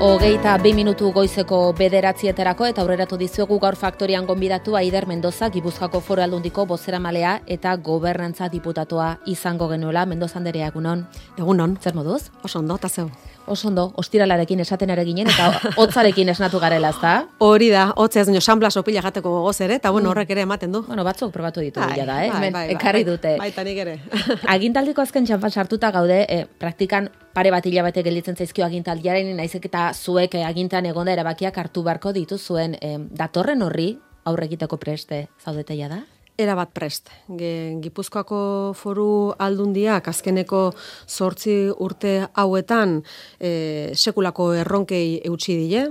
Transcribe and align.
Hogeita 0.00 0.54
bi 0.64 0.70
minutu 0.72 1.10
goizeko 1.12 1.74
bederatzieterako 1.76 2.64
eta 2.70 2.80
aurreratu 2.80 3.18
dizuegu 3.20 3.58
gaur 3.60 3.76
faktorian 3.76 4.24
gonbidatu 4.26 4.72
Aider 4.78 5.04
Mendoza, 5.06 5.50
Gipuzkoako 5.52 6.00
foro 6.00 6.22
aldundiko 6.24 6.64
bozera 6.66 6.98
malea 6.98 7.34
eta 7.46 7.74
gobernantza 7.76 8.48
diputatua 8.48 9.18
izango 9.28 9.68
genuela. 9.68 10.06
Mendoza 10.06 10.38
anderea, 10.40 10.70
egunon? 10.72 11.04
Egunon. 11.36 11.76
Zer 11.82 11.94
moduz? 11.94 12.30
Oso 12.42 12.62
ondo, 12.62 12.78
eta 12.80 12.88
zeu. 12.88 13.10
Oso 13.50 13.68
ondo, 13.68 13.90
ostiralarekin 14.00 14.60
esaten 14.64 14.90
ere 14.94 15.04
ginen 15.04 15.28
eta 15.28 15.50
hotzarekin 15.76 16.28
esnatu 16.32 16.60
garela, 16.62 16.94
ezta? 16.94 17.12
Hori 17.44 17.68
da, 17.72 17.90
hotza 17.96 18.20
ez 18.22 18.28
nio, 18.30 18.40
xambla 18.40 18.70
sopila 18.70 19.02
jateko 19.04 19.30
gogoz 19.36 19.60
ere, 19.60 19.76
eta 19.80 19.90
bueno, 19.90 20.08
Mm. 20.08 20.10
horrek 20.12 20.30
ere 20.30 20.40
ematen 20.42 20.72
du. 20.72 20.82
Bueno, 20.86 21.04
batzuk 21.04 21.32
probatu 21.32 21.60
ditu 21.60 21.80
Bai, 21.80 22.06
da, 22.06 22.24
eh? 22.24 22.30
bai, 22.30 22.40
bai, 22.40 22.50
bai, 22.50 22.68
ekarri 22.72 23.04
bai, 23.04 23.12
dute. 23.12 23.36
Baita 23.38 23.64
nik 23.64 23.78
ere. 23.78 23.98
Agintaldiko 24.46 25.02
azken 25.02 25.26
txanpan 25.26 25.50
sartuta 25.50 25.90
gaude, 25.90 26.24
eh, 26.28 26.46
praktikan 26.58 27.10
pare 27.34 27.50
bat 27.54 27.66
hilabete 27.66 28.02
gelditzen 28.06 28.36
zaizkio 28.36 28.64
agintaldiaren, 28.66 29.34
naizek 29.36 29.68
eta 29.70 29.90
zuek 29.94 30.34
eh, 30.38 30.46
agintan 30.46 30.86
egonda 30.90 31.12
erabakiak 31.14 31.58
hartu 31.62 31.84
beharko 31.86 32.12
ditu 32.16 32.38
zuen 32.38 32.76
eh, 32.80 32.96
datorren 32.98 33.62
horri 33.62 33.92
aurre 34.24 34.48
egiteko 34.50 34.78
preste 34.80 35.26
zaudeteia 35.44 35.88
da? 35.90 36.00
Era 36.40 36.54
bat 36.56 36.70
prest. 36.72 37.10
Gipuzkoako 37.28 38.40
foru 38.78 39.34
aldundiak 39.44 40.06
azkeneko 40.08 40.70
zortzi 41.04 41.56
urte 41.84 42.14
hauetan 42.32 43.02
e, 43.36 43.92
sekulako 43.92 44.46
erronkei 44.62 45.20
eutxi 45.28 45.58
dile, 45.58 45.82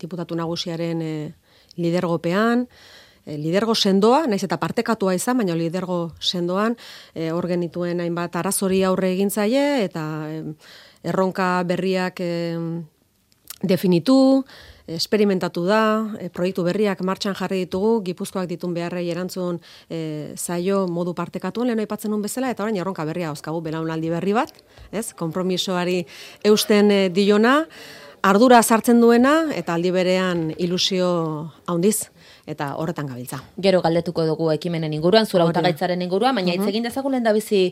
diputatu 0.00 0.34
nagusiaren 0.34 1.04
e, 1.06 1.12
lidergopean, 1.78 2.66
lidergo 3.26 3.74
sendoa, 3.74 4.24
naiz 4.30 4.44
eta 4.46 4.58
partekatua 4.62 5.14
izan, 5.18 5.40
baina 5.42 5.56
lidergo 5.58 6.12
sendoan, 6.20 6.76
e, 7.14 7.32
hor 7.34 7.48
genituen 7.50 8.00
hainbat 8.00 8.38
arazori 8.38 8.84
aurre 8.86 9.10
egin 9.16 9.30
zaie, 9.30 9.84
eta 9.84 10.04
e, 10.30 10.42
erronka 11.10 11.50
berriak 11.66 12.22
e, 12.22 12.30
definitu, 13.66 14.44
esperimentatu 14.86 15.64
da, 15.66 15.82
e, 16.20 16.30
proiektu 16.30 16.62
berriak 16.66 17.02
martxan 17.02 17.34
jarri 17.34 17.64
ditugu, 17.64 18.00
Gipuzkoak 18.06 18.46
ditun 18.46 18.74
beharrei 18.76 19.08
erantzun 19.10 19.58
e, 19.90 20.32
zaio 20.38 20.86
modu 20.86 21.14
partekatuen 21.14 21.66
lehen 21.66 21.82
aipatzen 21.82 22.14
nun 22.14 22.22
bezala, 22.22 22.52
eta 22.54 22.62
orain 22.62 22.78
erronka 22.78 23.04
berria 23.08 23.32
auskagu 23.34 23.60
belaunaldi 23.64 24.12
berri 24.14 24.36
bat, 24.36 24.54
ez? 24.92 25.10
Konpromisoari 25.18 26.04
eusten 26.46 26.92
e, 26.94 27.00
diona, 27.10 27.64
ardura 28.22 28.62
sartzen 28.62 29.02
duena, 29.02 29.48
eta 29.54 29.74
aldi 29.74 29.90
berean 29.94 30.52
ilusio 30.58 31.08
handiz, 31.66 32.10
eta 32.46 32.76
horretan 32.78 33.06
gabiltza. 33.10 33.42
Gero 33.58 33.82
galdetuko 33.82 34.24
dugu 34.26 34.50
ekimenen 34.54 34.94
inguruan, 34.94 35.26
zura 35.26 35.44
hautagaitzaren 35.44 36.02
inguruan, 36.02 36.34
baina 36.38 36.54
hitz 36.54 36.66
egin 36.70 36.86
dezagun 36.86 37.16
lehen 37.16 37.26
da 37.26 37.32
bizi 37.34 37.62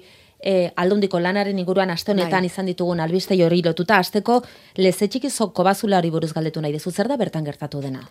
eh, 0.41 0.73
aldundiko 0.77 1.21
lanaren 1.21 1.59
inguruan 1.59 1.91
aste 1.95 2.13
honetan 2.13 2.43
Bai. 2.43 2.51
izan 2.51 2.67
ditugun 2.67 3.01
albiste 3.01 3.39
hori 3.45 3.63
lotuta, 3.63 3.99
asteko 4.03 4.41
lezetxiki 4.77 5.31
zoko 5.31 5.65
bazulari 5.65 6.11
buruz 6.11 6.33
galdetu 6.35 6.61
nahi 6.61 6.75
dezu, 6.75 6.91
zer 6.91 7.09
da 7.09 7.17
bertan 7.17 7.45
gertatu 7.45 7.81
dena? 7.81 8.03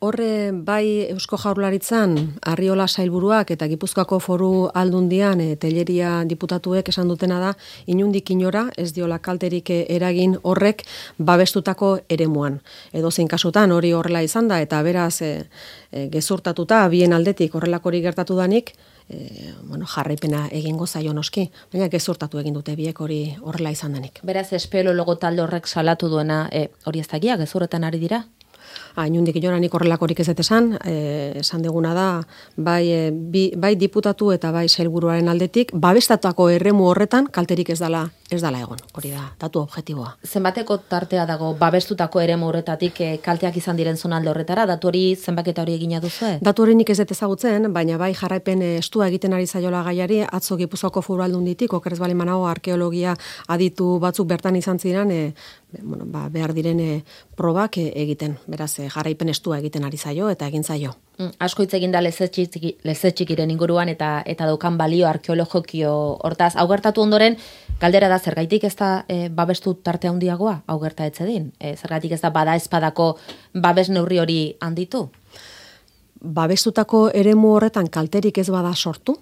Horre 0.00 0.52
bai 0.52 1.08
Eusko 1.10 1.34
Jaurlaritzan 1.42 2.12
Arriola 2.46 2.84
sailburuak 2.86 3.48
eta 3.50 3.66
Gipuzkoako 3.66 4.20
Foru 4.22 4.50
Aldundian 4.70 5.40
e, 5.42 5.56
Telleria 5.58 6.12
diputatuek 6.28 6.90
esan 6.92 7.10
dutena 7.10 7.40
da 7.42 7.48
inundik 7.90 8.30
inora 8.30 8.68
ez 8.78 8.92
diola 8.94 9.18
kalterik 9.18 9.72
eh, 9.74 9.80
eragin 9.96 10.36
horrek 10.42 10.84
babestutako 11.18 11.96
eremuan. 12.08 12.60
Edo 12.92 13.10
zein 13.10 13.26
kasutan 13.26 13.74
hori 13.74 13.90
horrela 13.92 14.22
izan 14.22 14.46
da 14.46 14.60
eta 14.62 14.84
beraz 14.86 15.16
e, 15.20 15.32
e, 15.90 16.06
gezurtatuta 16.14 16.84
bien 16.94 17.12
aldetik 17.12 17.58
horrelakori 17.58 18.00
gertatu 18.06 18.38
danik 18.38 18.76
e, 19.08 19.52
bueno, 19.62 19.86
jarraipena 19.86 20.46
egingo 20.52 20.86
zaio 20.86 21.12
noski, 21.12 21.48
baina 21.72 21.88
gezurtatu 21.88 22.38
egin 22.38 22.54
dute 22.54 22.76
biek 22.76 23.00
hori 23.00 23.22
horrela 23.40 23.72
izan 23.74 23.96
denik. 23.96 24.20
Beraz, 24.22 24.52
espelo 24.52 24.94
logo 24.94 25.16
talde 25.16 25.42
horrek 25.42 25.66
salatu 25.66 26.08
duena, 26.12 26.46
eh, 26.52 26.68
hori 26.86 27.00
ez 27.00 27.08
dakia, 27.08 27.36
gezurretan 27.40 27.84
ari 27.84 27.98
dira? 27.98 28.24
Ah, 28.94 29.06
inundik 29.06 29.36
inora 29.36 29.58
nik 29.58 29.74
horrelakorik 29.74 30.20
ez 30.20 30.28
esan, 30.28 30.78
eh, 30.84 31.32
esan 31.36 31.62
deguna 31.62 31.94
da, 31.94 32.26
bai, 32.56 32.90
eh, 32.90 33.10
bi, 33.12 33.52
bai 33.56 33.74
diputatu 33.76 34.32
eta 34.32 34.52
bai 34.52 34.68
sailburuaren 34.68 35.28
aldetik, 35.28 35.72
babestatako 35.72 36.48
erremu 36.50 36.88
horretan 36.88 37.26
kalterik 37.26 37.70
ez 37.70 37.78
dala, 37.78 38.10
ez 38.30 38.40
dala 38.42 38.60
egon, 38.60 38.78
hori 38.94 39.10
da, 39.10 39.32
datu 39.40 39.60
objektiboa. 39.60 40.16
Zenbateko 40.24 40.78
tartea 40.88 41.26
dago 41.26 41.54
babestutako 41.58 42.20
ere 42.20 42.34
horretatik 42.34 43.00
eh, 43.00 43.18
kalteak 43.22 43.56
izan 43.56 43.76
diren 43.76 43.96
zonalde 43.96 44.30
horretara, 44.30 44.66
datu 44.66 44.88
hori 44.88 45.16
zenbaketa 45.16 45.62
hori 45.62 45.74
egina 45.74 46.00
duzu? 46.00 46.38
Datu 46.44 46.62
hori 46.62 46.74
nik 46.74 46.90
ez 46.90 46.98
dut 46.98 47.12
ezagutzen, 47.12 47.72
baina 47.72 47.98
bai 47.98 48.12
jarraipen 48.14 48.62
eh, 48.62 48.78
estua 48.78 49.08
egiten 49.08 49.32
ari 49.32 49.46
zaiola 49.46 49.82
gaiari, 49.82 50.22
atzo 50.22 50.56
Gipuzkoako 50.56 51.02
foru 51.02 51.22
aldunditik, 51.22 51.72
okerez 51.72 51.98
bali 51.98 52.14
manago 52.14 52.46
arkeologia 52.46 53.16
aditu 53.48 53.98
batzuk 54.02 54.28
bertan 54.28 54.56
izan 54.56 54.78
ziren, 54.78 55.10
e, 55.10 55.32
bueno, 55.82 56.04
ba, 56.06 56.28
behar 56.28 56.54
diren 56.54 56.80
eh, 56.80 57.04
probak 57.36 57.76
eh, 57.78 57.92
egiten, 58.02 58.38
beraz 58.46 58.78
eh, 58.78 58.88
jarraipen 58.88 59.28
estua 59.28 59.58
egiten 59.58 59.84
ari 59.84 59.98
zaio 59.98 60.30
eta 60.30 60.46
egin 60.48 60.64
zaio. 60.64 60.94
Mm, 61.18 61.34
asko 61.44 61.62
hitz 61.62 61.74
egin 61.74 61.92
da 61.92 62.00
lezetxiki- 62.00 62.76
lezetxikiren 62.88 63.50
inguruan 63.50 63.88
eta 63.88 64.22
eta 64.26 64.46
daukan 64.46 64.78
balio 64.78 65.08
arkeologikio 65.08 65.92
hortaz. 66.24 66.54
Hau 66.56 66.66
gertatu 66.68 67.02
ondoren, 67.02 67.36
galdera 67.80 68.08
da 68.08 68.18
zergaitik 68.18 68.64
ez 68.64 68.74
da 68.76 69.04
e, 69.08 69.28
babestu 69.28 69.74
tarte 69.74 70.08
handiagoa, 70.08 70.62
hau 70.66 70.78
gerta 70.80 71.06
etzedin? 71.06 71.52
E, 71.60 71.76
zergaitik 71.76 72.12
ez 72.12 72.20
da 72.20 72.30
bada 72.30 72.56
espadako 72.56 73.16
babes 73.54 73.88
neurri 73.88 74.18
hori 74.18 74.40
handitu? 74.60 75.08
babestutako 76.20 77.10
eremu 77.14 77.52
horretan 77.54 77.86
kalterik 77.86 78.38
ez 78.38 78.48
bada 78.50 78.72
sortu, 78.74 79.18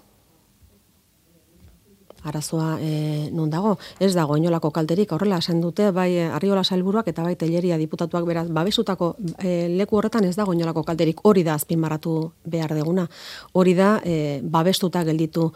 arazoa 2.27 2.77
e, 2.81 3.29
nun 3.31 3.49
dago, 3.49 3.77
ez 3.99 4.13
dago 4.15 4.37
inolako 4.37 4.71
kalterik, 4.75 5.11
horrela 5.15 5.39
esan 5.41 5.61
dute, 5.61 5.89
bai 5.91 6.09
eh, 6.17 6.27
Arriola 6.33 6.63
Sailburuak 6.63 7.07
eta 7.07 7.23
bai 7.23 7.35
Telleria 7.39 7.77
diputatuak 7.79 8.25
beraz, 8.27 8.47
babestutako 8.53 9.15
e, 9.39 9.67
leku 9.77 9.97
horretan 9.97 10.25
ez 10.27 10.35
dago 10.35 10.53
inolako 10.53 10.83
kalterik, 10.83 11.21
hori 11.23 11.43
da 11.47 11.55
azpimarratu 11.57 12.15
behar 12.45 12.73
deguna, 12.75 13.07
hori 13.53 13.73
da 13.77 13.97
e, 14.03 14.39
babestuta 14.43 15.03
gelditu 15.07 15.51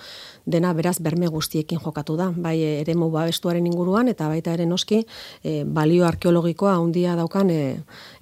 dena 0.45 0.73
beraz 0.73 0.97
berme 0.99 1.27
guztiekin 1.29 1.79
jokatu 1.83 2.15
da, 2.17 2.31
bai 2.35 2.55
eremu 2.81 3.09
babestuaren 3.13 3.65
inguruan 3.67 4.07
eta 4.09 4.27
baita 4.31 4.53
ere 4.57 4.65
noski 4.65 5.03
e, 5.43 5.63
balio 5.65 6.05
arkeologikoa 6.07 6.75
handia 6.79 7.15
daukan 7.19 7.49
e, 7.53 7.59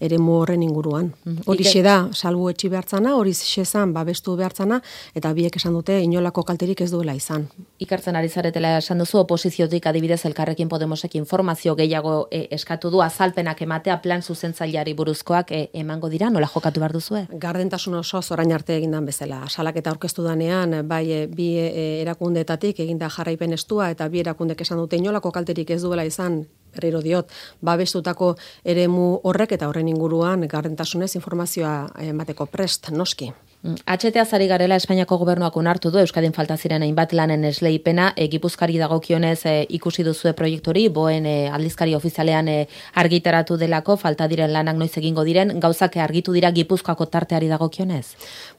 eremu 0.04 0.40
horren 0.42 0.64
inguruan. 0.64 1.14
Hori 1.46 1.64
Ike- 1.64 1.84
da, 1.86 2.10
salbu 2.14 2.50
etxi 2.52 2.70
behartzana, 2.70 3.16
hori 3.16 3.34
xezan 3.34 3.94
babestu 3.96 4.36
behartzana, 4.40 4.82
eta 5.16 5.32
biek 5.34 5.56
esan 5.56 5.74
dute 5.78 6.00
inolako 6.04 6.44
kalterik 6.44 6.82
ez 6.82 6.90
duela 6.92 7.16
izan. 7.16 7.48
Ikartzen 7.80 8.16
ari 8.20 8.30
zaretela 8.40 8.78
esan 8.80 9.02
duzu 9.02 9.20
oposiziotik 9.20 9.88
adibidez 9.90 10.22
elkarrekin 10.30 10.70
Podemosek 10.72 11.16
informazio 11.20 11.76
gehiago 11.76 12.14
e, 12.32 12.46
eskatu 12.56 12.92
du 12.94 13.02
azalpenak 13.04 13.62
ematea 13.66 13.98
plan 14.02 14.22
zuzentzaileari 14.22 14.94
buruzkoak 14.96 15.52
e, 15.52 15.62
emango 15.82 16.10
dira, 16.14 16.30
nola 16.30 16.48
jokatu 16.48 16.80
behar 16.80 16.96
duzue? 16.96 17.26
Gardentasun 17.46 17.98
oso 18.00 18.22
orain 18.36 18.54
arte 18.56 18.78
egindan 18.78 19.10
bezala. 19.10 19.42
Salaketa 19.50 19.92
aurkeztu 19.92 20.24
danean, 20.24 20.78
bai 20.88 21.04
e, 21.12 21.20
bi 21.28 21.50
erakundeetatik 21.60 22.80
eginda 22.86 23.12
jarraipen 23.12 23.58
estua, 23.58 23.90
eta 23.96 24.08
bi 24.08 24.24
erakundek 24.24 24.64
esan 24.64 24.80
dute 24.80 25.00
inolako 25.02 25.34
kalterik 25.36 25.76
ez 25.76 25.82
duela 25.84 26.08
izan, 26.08 26.46
berriro 26.76 27.04
diot, 27.04 27.32
babestutako 27.66 28.36
eremu 28.64 29.12
horrek 29.28 29.58
eta 29.58 29.68
horren 29.68 29.92
inguruan 29.92 30.48
gardentasunez 30.48 31.16
informazioa 31.20 31.76
emateko 32.14 32.48
prest, 32.48 32.94
noski. 32.96 33.34
Mm, 33.62 33.76
HTA 33.86 34.24
zari 34.24 34.46
garela 34.48 34.78
Espainiako 34.80 35.18
gobernuak 35.20 35.58
onartu 35.60 35.90
du 35.92 36.00
Euskadin 36.00 36.32
falta 36.32 36.56
ziren 36.56 36.80
hainbat 36.86 37.12
lanen 37.12 37.42
esleipena, 37.44 38.14
e, 38.16 38.30
Gipuzkari 38.32 38.78
dagokionez 38.80 39.42
e, 39.46 39.54
ikusi 39.76 40.06
duzue 40.08 40.32
proiektori, 40.32 40.86
boen 40.88 41.26
e, 41.28 41.50
aldizkari 41.52 41.92
ofizialean 41.98 42.48
e, 42.48 42.54
argitaratu 42.96 43.58
delako, 43.60 43.98
falta 44.00 44.30
diren 44.32 44.54
lanak 44.54 44.78
noiz 44.80 44.94
egingo 45.02 45.26
diren, 45.28 45.52
gauzak 45.60 45.98
argitu 46.00 46.32
dira 46.32 46.54
Gipuzkoako 46.56 47.10
tarteari 47.12 47.50
dagokionez. 47.52 48.06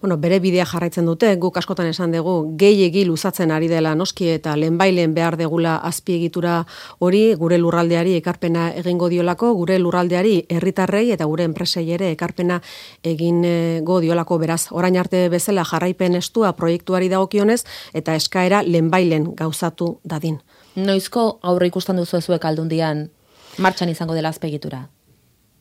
Bueno, 0.02 0.18
bere 0.20 0.36
bidea 0.38 0.66
jarraitzen 0.68 1.08
dute, 1.08 1.32
guk 1.40 1.56
askotan 1.56 1.88
esan 1.88 2.12
dugu, 2.12 2.52
gehiegi 2.60 3.06
luzatzen 3.08 3.56
ari 3.56 3.72
dela 3.72 3.94
noski 3.94 4.28
eta 4.34 4.52
lehenbailen 4.60 5.16
behar 5.16 5.38
degula 5.40 5.78
azpiegitura 5.80 6.66
hori 6.98 7.22
gure 7.40 7.56
lurraldeari 7.56 8.18
ekarpena 8.20 8.68
egingo 8.76 9.08
diolako, 9.08 9.54
gure 9.62 9.80
lurraldeari 9.80 10.44
herritarrei 10.50 11.06
eta 11.16 11.24
gure 11.24 11.48
enpresei 11.48 11.88
ere 11.88 12.12
ekarpena 12.12 12.60
egingo 13.03 14.00
diolako 14.04 14.36
beraz. 14.44 14.66
Orain 14.70 14.90
arte 14.97 15.28
bezala 15.28 15.65
jarraipen 15.65 16.15
estua 16.15 16.53
proiektuari 16.53 17.09
dagokionez 17.09 17.65
eta 17.95 18.15
eskaera 18.15 18.63
lehenbailen 18.66 19.34
gauzatu 19.37 20.01
dadin. 20.04 20.41
Noizko 20.77 21.39
aurre 21.42 21.66
ikusten 21.66 21.97
duzu 21.97 22.21
zuek 22.21 22.45
aldundian 22.45 23.10
martxan 23.59 23.89
izango 23.89 24.15
dela 24.15 24.28
azpegitura? 24.28 24.89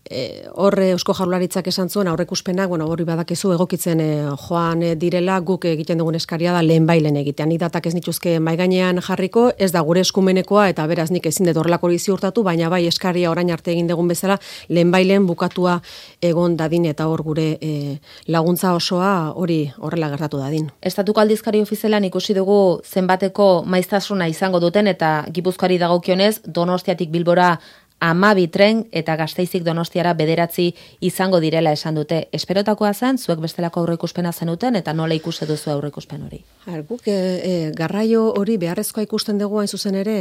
E, 0.09 0.47
horre 0.55 0.89
Eusko 0.91 1.13
Jaurlaritzak 1.13 1.67
esan 1.69 1.89
zuen 1.89 2.07
aurrekuspenak, 2.07 2.69
bueno, 2.69 2.87
hori 2.89 3.05
badakizu 3.05 3.53
egokitzen 3.53 4.01
e, 4.01 4.07
joan 4.47 4.83
e, 4.83 4.93
direla 4.99 5.39
guk 5.45 5.65
egiten 5.69 5.99
dugun 6.01 6.17
eskaria 6.17 6.53
da 6.55 6.61
lehen 6.65 6.87
bailen 6.89 7.17
egitea. 7.21 7.45
Ni 7.49 7.57
datak 7.61 7.89
ez 7.89 7.93
nituzke 7.95 8.37
mai 8.39 8.55
gainean 8.59 9.01
jarriko, 9.05 9.49
ez 9.57 9.71
da 9.75 9.81
gure 9.85 10.01
eskumenekoa 10.05 10.69
eta 10.73 10.85
beraz 10.89 11.09
nik 11.11 11.25
ezin 11.29 11.49
dut 11.49 11.59
horrelako 11.61 11.89
hori 11.89 11.99
ziurtatu, 11.99 12.43
baina 12.43 12.69
bai 12.69 12.85
eskaria 12.87 13.31
orain 13.31 13.51
arte 13.51 13.71
egin 13.71 13.89
dugun 13.89 14.09
bezala 14.09 14.39
lehen 14.69 14.91
bailen 14.91 15.27
bukatua 15.29 15.79
egon 16.21 16.57
dadin 16.57 16.85
eta 16.89 17.07
hor 17.07 17.23
gure 17.23 17.49
e, 17.61 17.99
laguntza 18.27 18.73
osoa 18.73 19.33
hori 19.35 19.61
horrela 19.77 20.09
gertatu 20.09 20.41
dadin. 20.41 20.69
Estatuko 20.81 21.21
aldizkari 21.21 21.61
ofizialan 21.61 22.09
ikusi 22.09 22.33
dugu 22.37 22.81
zenbateko 22.85 23.63
maiztasuna 23.65 24.27
izango 24.27 24.59
duten 24.59 24.87
eta 24.87 25.25
Gipuzkoari 25.33 25.77
dagokionez 25.77 26.39
Donostiatik 26.45 27.11
Bilbora 27.11 27.57
amabi 27.99 28.47
tren 28.47 28.85
eta 28.91 29.15
gazteizik 29.19 29.63
donostiara 29.63 30.13
bederatzi 30.13 30.69
izango 31.01 31.39
direla 31.39 31.71
esan 31.75 31.95
dute. 31.99 32.21
Esperotakoa 32.33 32.93
zen, 32.93 33.17
zuek 33.17 33.39
bestelako 33.43 33.83
aurreikuspena 33.83 34.31
zenuten 34.31 34.75
eta 34.79 34.93
nola 34.93 35.15
ikuste 35.17 35.45
duzu 35.49 35.71
aurreikuspen 35.73 36.23
hori? 36.23 36.41
Guk 36.89 37.07
e, 37.11 37.71
garraio 37.75 38.23
hori 38.39 38.57
beharrezkoa 38.61 39.03
ikusten 39.03 39.39
dugu 39.39 39.59
hain 39.59 39.67
zuzen 39.67 39.95
ere 39.99 40.15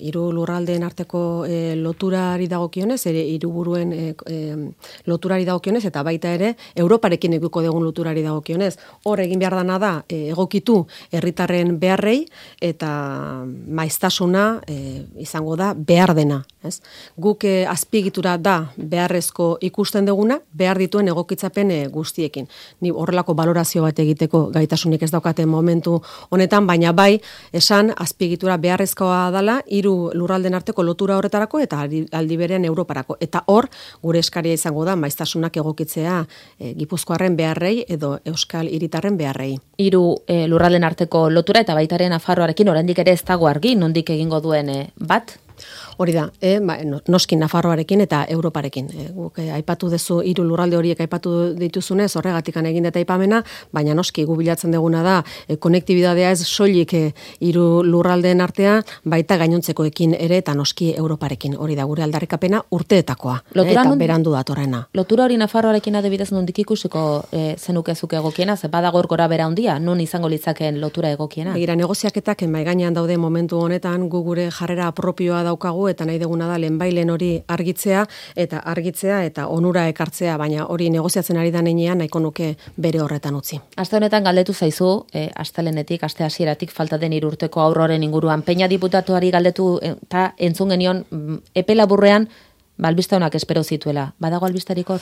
hiru 0.00 0.26
lurraldeen 0.32 0.84
arteko 0.84 1.44
e, 1.48 1.74
loturari 1.76 2.48
dagokionez, 2.50 3.00
ere 3.06 3.24
hiruburuen 3.34 3.92
e, 3.92 4.14
loturari 5.06 5.48
dagokionez 5.48 5.84
eta 5.88 6.02
baita 6.02 6.32
ere 6.36 6.54
Europarekin 6.76 7.38
ikuko 7.38 7.62
dugun 7.64 7.84
loturari 7.84 8.22
dagokionez. 8.22 8.76
Hor 9.04 9.24
egin 9.24 9.40
behar 9.40 9.56
dana 9.62 9.78
da 9.78 9.92
egokitu 10.12 10.82
herritarren 11.12 11.78
beharrei 11.80 12.26
eta 12.60 12.92
maiztasuna 13.46 14.44
izango 15.22 15.56
da 15.56 15.72
behar 15.76 16.14
dena, 16.16 16.42
ez? 16.64 16.80
guk 17.16 17.44
eh, 17.44 17.66
azpigitura 17.68 18.36
da 18.38 18.72
beharrezko 18.76 19.56
ikusten 19.60 20.06
duguna, 20.06 20.38
behar 20.52 20.78
dituen 20.80 21.08
egokitzapen 21.08 21.70
eh, 21.70 21.86
guztiekin. 21.92 22.48
Ni 22.80 22.90
horrelako 22.90 23.34
balorazio 23.34 23.82
bat 23.86 23.98
egiteko 23.98 24.46
gaitasunik 24.54 25.02
ez 25.02 25.10
daukaten 25.12 25.48
momentu 25.48 25.98
honetan, 26.30 26.66
baina 26.66 26.92
bai 26.92 27.20
esan 27.52 27.92
azpigitura 27.96 28.56
beharrezkoa 28.62 29.30
dala 29.34 29.60
hiru 29.66 30.10
lurralden 30.14 30.54
arteko 30.54 30.82
lotura 30.82 31.16
horretarako 31.18 31.60
eta 31.62 31.82
aldi 31.82 32.36
beren 32.40 32.64
Europarako. 32.64 33.16
Eta 33.20 33.44
hor, 33.46 33.68
gure 34.02 34.22
eskaria 34.22 34.54
izango 34.54 34.84
da, 34.84 34.96
maiztasunak 34.96 35.56
egokitzea 35.56 36.22
e, 36.58 36.72
Gipuzkoarren 36.78 37.36
beharrei 37.36 37.84
edo 37.88 38.16
Euskal 38.24 38.68
Hiritarren 38.68 39.16
beharrei. 39.18 39.56
Hiru 39.82 40.02
lurralden 40.48 40.84
arteko 40.84 41.28
lotura 41.30 41.62
eta 41.62 41.74
baitaren 41.74 42.12
afarroarekin 42.16 42.68
oraindik 42.72 42.98
ere 43.02 43.14
ez 43.16 43.22
dago 43.26 43.48
argi, 43.48 43.74
nondik 43.76 44.10
egingo 44.14 44.40
duen 44.40 44.70
bat? 44.96 45.36
Hori 45.98 46.12
da, 46.12 46.28
e, 46.40 46.58
ba, 46.60 46.76
noskin 47.08 47.40
Nafarroarekin 47.42 48.00
eta 48.00 48.24
Europarekin. 48.28 48.88
E, 48.92 49.08
guk 49.14 49.38
e, 49.38 49.50
aipatu 49.52 49.90
duzu 49.92 50.20
hiru 50.26 50.44
lurralde 50.46 50.76
horiek 50.76 51.00
aipatu 51.04 51.52
dituzunez, 51.58 52.10
horregatik 52.16 52.56
egin 52.62 52.86
eta 52.86 52.98
aipamena, 52.98 53.42
baina 53.72 53.94
noski 53.94 54.24
gu 54.24 54.36
bilatzen 54.36 54.72
duguna 54.72 55.02
da 55.02 55.22
e, 55.48 55.56
konektibidadea 55.56 56.30
ez 56.30 56.46
soilik 56.46 56.94
hiru 57.40 57.66
e, 57.82 57.86
lurraldeen 57.86 58.40
artean, 58.40 58.82
baita 59.04 59.36
gainontzekoekin 59.36 60.14
ere 60.18 60.38
eta 60.42 60.54
noski 60.54 60.92
Europarekin. 60.96 61.56
Hori 61.58 61.76
da 61.76 61.84
gure 61.84 62.02
aldarrikapena 62.02 62.62
urteetakoa 62.70 63.38
lotura 63.54 63.82
eta 63.82 63.96
berandu 63.96 64.32
datorrena. 64.32 64.86
Lotura 64.94 65.24
hori 65.24 65.36
Nafarroarekin 65.40 65.96
adibidez 65.96 66.30
nondik 66.32 66.62
ikusiko 66.64 67.24
e, 67.32 67.56
zenukezuke 67.58 68.16
egokiena, 68.16 68.56
ze 68.56 68.68
badago 68.68 69.02
gora 69.08 69.26
bera 69.28 69.46
handia, 69.46 69.78
non 69.78 70.00
izango 70.00 70.28
litzakeen 70.28 70.80
lotura 70.80 71.10
egokiena. 71.10 71.52
Begira 71.52 71.76
negoziaketak 71.76 72.46
mai 72.48 72.64
gainean 72.64 72.94
daude 72.94 73.16
momentu 73.18 73.58
honetan 73.58 74.08
gu 74.08 74.22
gure 74.22 74.50
jarrera 74.50 74.92
propioa 74.92 75.42
daukagu 75.42 75.81
eta 75.88 76.04
nahi 76.08 76.18
deguna 76.18 76.48
da 76.48 76.58
lehenbailen 76.60 77.10
hori 77.10 77.32
argitzea 77.48 78.04
eta 78.36 78.62
argitzea 78.72 79.22
eta 79.24 79.46
onura 79.46 79.86
ekartzea, 79.88 80.36
baina 80.38 80.66
hori 80.66 80.90
negoziatzen 80.90 81.36
ari 81.40 81.50
da 81.50 81.62
neinean 81.62 81.98
nahiko 81.98 82.20
nuke 82.20 82.54
bere 82.76 83.00
horretan 83.00 83.34
utzi. 83.38 83.60
Aste 83.76 83.96
honetan 83.96 84.24
galdetu 84.24 84.54
zaizu, 84.54 84.92
e, 85.14 85.28
astelenetik, 85.34 86.04
aste 86.04 86.24
hasieratik 86.24 86.70
falta 86.70 86.98
den 86.98 87.12
irurteko 87.12 87.60
aurroren 87.60 88.02
inguruan, 88.02 88.42
peina 88.42 88.68
diputatuari 88.68 89.30
galdetu 89.30 89.78
eta 89.82 90.32
entzun 90.38 90.74
genion, 90.76 91.04
mm, 91.10 91.38
epe 91.54 91.74
laburrean, 91.74 92.28
balbista 92.78 93.16
honak 93.16 93.34
espero 93.34 93.62
zituela. 93.62 94.12
Badago 94.18 94.46
albistarik 94.46 94.90
hor? 94.90 95.00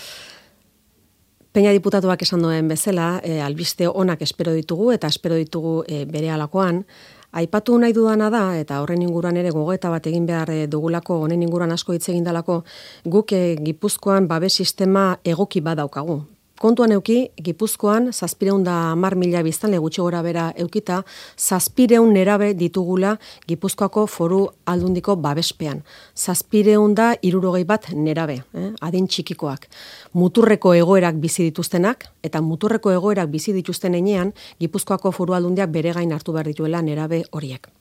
Peña 1.50 1.72
diputatuak 1.74 2.20
esan 2.22 2.44
duen 2.44 2.68
bezala, 2.70 3.20
e, 3.24 3.40
albiste 3.42 3.88
onak 3.88 4.20
espero 4.22 4.52
ditugu 4.54 4.92
eta 4.94 5.08
espero 5.10 5.34
ditugu 5.34 5.80
e, 5.88 6.04
bere 6.06 6.30
alakoan, 6.30 6.84
Aipatu 7.32 7.76
nahi 7.78 7.94
dudana 7.94 8.26
da, 8.30 8.42
eta 8.58 8.80
horren 8.82 9.02
inguruan 9.06 9.36
ere 9.38 9.52
gogoeta 9.54 9.90
bat 9.92 10.06
egin 10.10 10.26
behar 10.26 10.50
eh, 10.50 10.66
dugulako, 10.66 11.20
honen 11.26 11.44
inguruan 11.46 11.70
asko 11.70 11.94
hitz 11.94 12.08
egin 12.10 12.24
dalako, 12.26 12.64
guk 13.06 13.32
eh, 13.32 13.54
gipuzkoan 13.62 14.26
babes 14.26 14.56
sistema 14.58 15.04
egoki 15.22 15.62
badaukagu. 15.62 16.24
Kontuan 16.60 16.92
euki, 16.92 17.30
Gipuzkoan, 17.40 18.10
zazpireun 18.12 18.66
da 18.66 18.74
mar 18.92 19.14
mila 19.16 19.40
biztan 19.40 19.70
legutxo 19.72 20.02
gora 20.04 20.18
bera 20.20 20.42
eukita, 20.60 20.98
zazpireun 21.40 22.12
nerabe 22.12 22.50
ditugula 22.52 23.14
Gipuzkoako 23.48 24.04
foru 24.04 24.42
aldundiko 24.68 25.16
babespean. 25.16 25.80
Zazpireun 26.12 26.92
da 26.98 27.14
irurogei 27.24 27.64
bat 27.64 27.88
nerabe, 27.96 28.42
eh? 28.52 28.68
adin 28.84 29.08
txikikoak. 29.08 29.66
Muturreko 30.20 30.76
egoerak 30.76 31.16
bizi 31.24 31.48
dituztenak, 31.48 32.10
eta 32.20 32.44
muturreko 32.44 32.92
egoerak 32.92 33.32
bizi 33.32 33.56
dituzten 33.56 33.96
enean, 33.96 34.36
Gipuzkoako 34.60 35.16
foru 35.16 35.40
aldundiak 35.40 35.72
bere 35.72 35.96
gain 35.96 36.12
hartu 36.12 36.36
behar 36.36 36.52
dituela 36.52 36.84
nerabe 36.84 37.24
horiek 37.32 37.72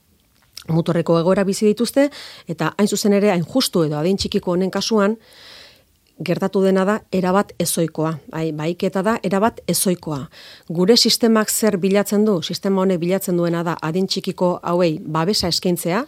muturreko 0.70 1.20
egoera 1.20 1.44
bizi 1.48 1.66
dituzte, 1.66 2.10
eta 2.48 2.74
hain 2.78 2.88
zuzen 2.88 3.16
ere, 3.18 3.32
hain 3.34 3.46
justu 3.48 3.84
edo 3.88 3.98
adin 4.00 4.20
txikiko 4.20 4.54
honen 4.54 4.72
kasuan, 4.72 5.16
gertatu 6.20 6.62
dena 6.64 6.84
da 6.86 7.00
erabat 7.16 7.54
ezoikoa. 7.60 8.14
Bai, 8.32 8.52
baiketa 8.56 9.02
da 9.06 9.16
erabat 9.24 9.62
ezoikoa. 9.68 10.26
Gure 10.70 10.98
sistemak 10.98 11.50
zer 11.50 11.78
bilatzen 11.80 12.26
du? 12.28 12.42
Sistema 12.44 12.82
honek 12.82 13.00
bilatzen 13.00 13.38
duena 13.38 13.64
da 13.64 13.78
adin 13.82 14.08
txikiko 14.08 14.58
hauei 14.64 14.98
babesa 15.00 15.48
eskaintzea. 15.48 16.04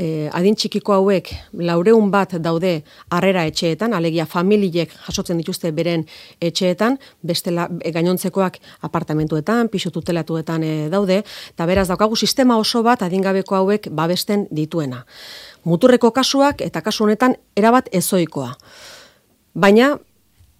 E, 0.00 0.30
adin 0.32 0.56
txikiko 0.56 0.94
hauek 0.94 1.28
laureun 1.68 2.08
bat 2.10 2.32
daude 2.40 2.78
harrera 3.12 3.44
etxeetan, 3.50 3.92
alegia 3.92 4.24
familiek 4.26 4.94
jasotzen 5.06 5.36
dituzte 5.36 5.72
beren 5.76 6.06
etxeetan, 6.40 6.96
bestela 7.20 7.68
e, 7.82 7.92
gainontzekoak 7.92 8.56
apartamentuetan, 8.88 9.68
pisu 9.68 9.92
tutelatuetan 9.92 10.64
e, 10.64 10.72
daude, 10.92 11.20
eta 11.52 11.68
beraz 11.68 11.90
daukagu 11.92 12.16
sistema 12.16 12.56
oso 12.56 12.82
bat 12.82 13.04
adingabeko 13.04 13.60
hauek 13.60 13.90
babesten 13.92 14.48
dituena. 14.50 15.04
Muturreko 15.68 16.10
kasuak 16.10 16.64
eta 16.64 16.80
kasu 16.80 17.04
honetan 17.04 17.36
erabat 17.56 17.92
ezoikoa. 17.92 18.56
Baina 19.54 19.98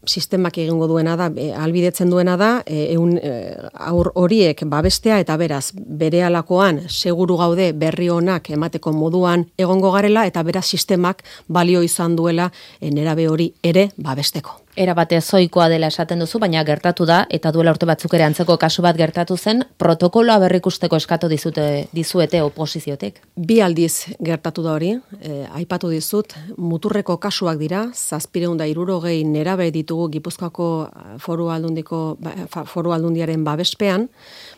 sistemak 0.06 0.58
egingo 0.58 0.88
duena 0.90 1.14
da, 1.16 1.28
e, 1.36 1.52
albidetzen 1.54 2.10
duena 2.10 2.36
da, 2.36 2.50
e, 2.66 2.88
eun, 2.94 3.14
e, 3.22 3.54
aur 3.72 4.10
horiek 4.18 4.64
babestea 4.66 5.20
eta 5.22 5.36
beraz, 5.38 5.70
bere 5.74 6.24
alakoan, 6.26 6.82
seguru 6.88 7.36
gaude 7.38 7.70
berri 7.72 8.08
honak 8.10 8.50
emateko 8.50 8.92
moduan 8.92 9.46
egongo 9.58 9.92
garela 9.94 10.26
eta 10.26 10.42
beraz 10.42 10.66
sistemak 10.66 11.22
balio 11.48 11.82
izan 11.82 12.16
duela 12.16 12.50
e, 12.80 12.90
nerabe 12.90 13.28
hori 13.28 13.52
ere 13.62 13.90
babesteko. 13.96 14.61
Era 14.74 14.94
bate 14.96 15.18
zoikoa 15.20 15.66
dela 15.68 15.90
esaten 15.92 16.22
duzu, 16.22 16.38
baina 16.40 16.62
gertatu 16.64 17.04
da, 17.04 17.18
eta 17.28 17.50
duela 17.52 17.74
urte 17.74 17.84
batzuk 17.84 18.14
ere 18.16 18.24
antzeko 18.24 18.54
kasu 18.56 18.80
bat 18.80 18.96
gertatu 18.96 19.36
zen, 19.36 19.66
protokoloa 19.76 20.38
berrikusteko 20.40 20.96
eskatu 20.96 21.28
dizute, 21.28 21.64
dizuete 21.92 22.40
oposiziotek? 22.40 23.18
Bi 23.36 23.58
aldiz 23.60 24.14
gertatu 24.16 24.64
da 24.64 24.72
hori, 24.72 24.94
e, 25.20 25.42
aipatu 25.58 25.90
dizut, 25.92 26.32
muturreko 26.56 27.18
kasuak 27.20 27.60
dira, 27.60 27.82
zazpireunda 27.92 28.64
irurogei 28.70 29.18
nerabe 29.28 29.66
ditugu 29.74 30.08
Gipuzkoako 30.14 30.70
foru, 31.20 31.50
aldundiko, 31.52 32.16
ba, 32.24 32.64
foru 32.64 32.96
aldundiaren 32.96 33.44
babespean, 33.44 34.08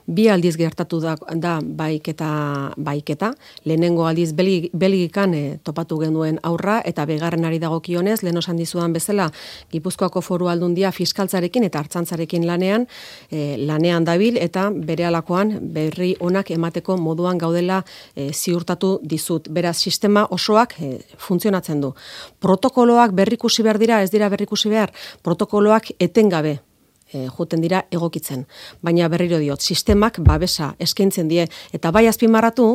bi 0.07 0.29
aldiz 0.31 0.55
gertatu 0.61 1.03
da, 1.03 1.17
da 1.35 1.57
baiketa, 1.59 2.31
baiketa, 2.77 3.33
lehenengo 3.65 4.07
aldiz 4.07 4.31
belgikan 4.39 5.35
e, 5.35 5.43
topatu 5.65 5.99
genuen 6.07 6.39
aurra, 6.45 6.79
eta 6.87 7.03
begarren 7.03 7.51
dagokionez, 7.59 8.23
lehen 8.23 8.39
osan 8.39 8.57
dizudan 8.57 8.95
bezala, 8.95 9.33
Gipuzkoako 10.05 10.21
foru 10.21 10.49
aldundia 10.49 10.91
fiskaltzarekin 10.93 11.65
eta 11.65 11.79
hartzantzarekin 11.81 12.45
lanean, 12.47 12.87
e, 13.33 13.57
lanean 13.57 14.05
dabil, 14.05 14.37
eta 14.37 14.71
bere 14.71 15.07
alakoan 15.07 15.59
berri 15.73 16.15
onak 16.21 16.51
emateko 16.51 16.97
moduan 16.97 17.39
gaudela 17.39 17.83
e, 18.15 18.33
ziurtatu 18.33 18.99
dizut. 19.03 19.49
Beraz, 19.49 19.77
sistema 19.79 20.27
osoak 20.31 20.75
e, 20.81 20.99
funtzionatzen 21.17 21.81
du. 21.81 21.95
Protokoloak 22.41 23.15
berrikusi 23.15 23.63
behar 23.63 23.79
dira, 23.79 24.03
ez 24.03 24.11
dira 24.11 24.29
berrikusi 24.29 24.69
behar, 24.69 24.93
protokoloak 25.23 25.95
etengabe 25.99 26.59
e, 27.13 27.27
joten 27.39 27.65
dira 27.65 27.85
egokitzen. 27.91 28.45
Baina 28.83 29.09
berriro 29.09 29.39
diot, 29.39 29.61
sistemak 29.61 30.21
babesa 30.21 30.75
eskaintzen 30.79 31.29
die 31.29 31.49
eta 31.73 31.93
bai 31.93 32.07
azpimarratu 32.09 32.69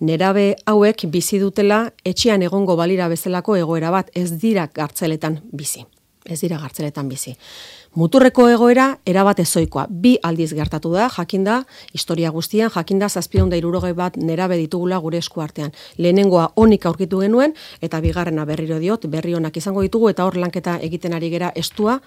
nerabe 0.00 0.54
hauek 0.66 1.06
bizi 1.10 1.38
dutela 1.42 1.88
etxean 2.04 2.42
egongo 2.42 2.76
balira 2.76 3.08
bezalako 3.08 3.56
egoera 3.56 3.90
bat 3.90 4.10
ez 4.14 4.30
dira 4.38 4.68
gartzeletan 4.74 5.40
bizi. 5.52 5.86
Ez 6.24 6.40
dira 6.40 6.56
gartzeletan 6.56 7.08
bizi. 7.08 7.34
Muturreko 7.94 8.48
egoera 8.50 8.88
erabat 9.06 9.38
ezoikoa. 9.38 9.84
Bi 9.86 10.16
aldiz 10.26 10.48
gertatu 10.58 10.90
da, 10.96 11.04
jakinda, 11.14 11.60
historia 11.94 12.32
guztian, 12.34 12.72
jakinda 12.74 13.06
zazpion 13.08 13.52
da 13.52 13.60
irurogei 13.60 13.92
bat 13.94 14.16
nerabe 14.18 14.58
ditugula 14.58 14.98
gure 14.98 15.20
esku 15.22 15.44
artean. 15.44 15.70
Lehenengoa 16.02 16.48
onik 16.58 16.86
aurkitu 16.90 17.22
genuen, 17.22 17.54
eta 17.80 18.00
bigarrena 18.02 18.44
berriro 18.50 18.80
diot, 18.82 19.06
berri 19.12 19.36
honak 19.38 19.62
izango 19.62 19.86
ditugu, 19.86 20.10
eta 20.10 20.26
hor 20.26 20.40
lanketa 20.42 20.80
egiten 20.82 21.14
ari 21.14 21.30
gera 21.30 21.52
estua, 21.54 22.00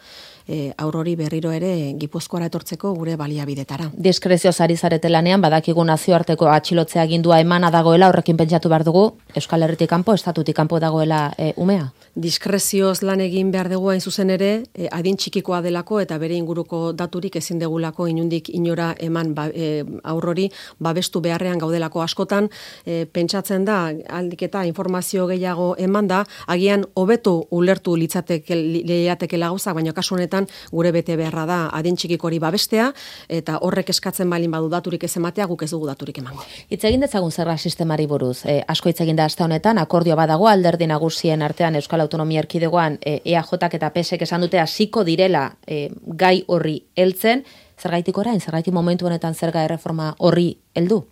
e, 0.47 0.73
aurrori 0.77 1.15
berriro 1.19 1.51
ere 1.51 1.93
gipuzkoara 1.99 2.47
etortzeko 2.47 2.93
gure 2.95 3.15
baliabidetara. 3.19 3.91
Diskrezio 3.93 4.51
zari 4.51 4.77
zarete 4.77 5.09
lanean, 5.09 5.41
badakigu 5.43 5.83
nazioarteko 5.85 6.49
atxilotzea 6.51 7.05
gindua 7.07 7.39
emana 7.43 7.71
dagoela, 7.73 8.09
horrekin 8.11 8.37
pentsatu 8.39 8.71
behar 8.71 8.85
dugu, 8.87 9.05
Euskal 9.35 9.63
Herritik 9.63 9.89
kanpo, 9.89 10.15
Estatutik 10.17 10.55
kanpo 10.55 10.79
dagoela 10.79 11.33
e, 11.37 11.53
umea? 11.57 11.91
Diskrezioz 12.15 13.03
lan 13.03 13.21
egin 13.21 13.51
behar 13.51 13.69
dugu 13.69 13.91
hain 13.91 14.01
zuzen 14.01 14.31
ere, 14.33 14.51
e, 14.73 14.87
adin 14.91 15.17
txikikoa 15.19 15.61
dela 15.61 15.76
delako 15.77 15.99
eta 16.01 16.17
bere 16.17 16.35
inguruko 16.35 16.93
daturik 16.93 17.35
ezin 17.37 17.59
degulako 17.59 18.07
inundik 18.07 18.49
inora 18.49 18.95
eman 18.99 19.33
ba, 19.35 19.47
e, 19.53 19.83
aurrori 20.03 20.49
babestu 20.79 21.21
beharrean 21.21 21.59
gaudelako 21.59 22.01
askotan 22.01 22.49
e, 22.85 23.05
pentsatzen 23.05 23.65
da 23.65 23.91
aldik 24.09 24.41
eta 24.47 24.65
informazio 24.65 25.27
gehiago 25.27 25.75
eman 25.77 26.07
da 26.07 26.23
agian 26.47 26.85
hobetu 26.95 27.45
ulertu 27.51 27.95
litzateke 27.95 28.55
leiateke 28.55 29.37
lagusak 29.37 29.75
baina 29.75 29.93
kasu 29.93 30.15
honetan 30.15 30.47
gure 30.71 30.91
bete 30.91 31.15
beharra 31.17 31.45
da 31.45 31.59
adin 31.73 31.95
txikik 31.95 32.23
hori 32.23 32.39
babestea 32.39 32.91
eta 33.29 33.59
horrek 33.61 33.89
eskatzen 33.89 34.29
balin 34.29 34.51
badu 34.51 34.69
daturik 34.69 35.03
ez 35.03 35.15
ematea 35.17 35.45
guk 35.45 35.63
ez 35.63 35.71
dugu 35.71 35.87
daturik 35.87 36.17
emango. 36.17 36.43
Hitz 36.69 36.83
egin 36.83 37.01
dezagun 37.01 37.31
zerra 37.31 37.57
sistemari 37.57 38.07
buruz. 38.07 38.45
E, 38.45 38.61
asko 38.67 38.89
hitz 38.89 39.01
egin 39.01 39.15
da 39.15 39.25
hasta 39.25 39.45
honetan 39.45 39.77
akordio 39.77 40.15
badago 40.15 40.47
alderdi 40.47 40.87
nagusien 40.87 41.41
artean 41.41 41.75
Euskal 41.75 42.01
Autonomia 42.01 42.41
Erkidegoan 42.41 42.97
e, 43.01 43.19
EAJak 43.25 43.77
eta 43.77 43.91
PSek 43.93 44.25
esan 44.25 44.41
dute 44.41 44.59
hasiko 44.59 45.03
direla 45.03 45.51
e, 45.67 45.89
gai 46.17 46.43
horri 46.47 46.79
heltzen, 46.95 47.43
zergaitik 47.79 48.17
orain, 48.17 48.39
zergaitik 48.41 48.73
momentu 48.73 49.05
honetan 49.05 49.35
zerga 49.35 49.63
erreforma 49.67 50.13
horri 50.17 50.57
heldu? 50.75 51.03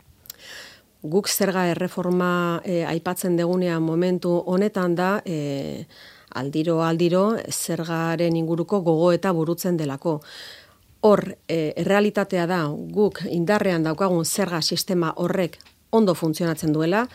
Guk 1.06 1.30
zerga 1.30 1.68
erreforma 1.70 2.62
e, 2.66 2.84
aipatzen 2.88 3.38
degunean 3.38 3.84
momentu 3.84 4.32
honetan 4.46 4.96
da 4.96 5.20
e, 5.26 5.86
aldiro 6.36 6.82
aldiro 6.84 7.26
zergaren 7.52 8.36
inguruko 8.36 8.82
gogo 8.82 9.12
eta 9.14 9.32
burutzen 9.32 9.78
delako. 9.78 10.20
Hor, 11.06 11.22
e, 11.48 11.74
errealitatea 11.78 12.48
da 12.50 12.64
guk 12.68 13.22
indarrean 13.30 13.84
daukagun 13.86 14.26
zerga 14.26 14.62
sistema 14.62 15.14
horrek 15.16 15.60
ondo 15.92 16.16
funtzionatzen 16.16 16.74
duela, 16.74 17.06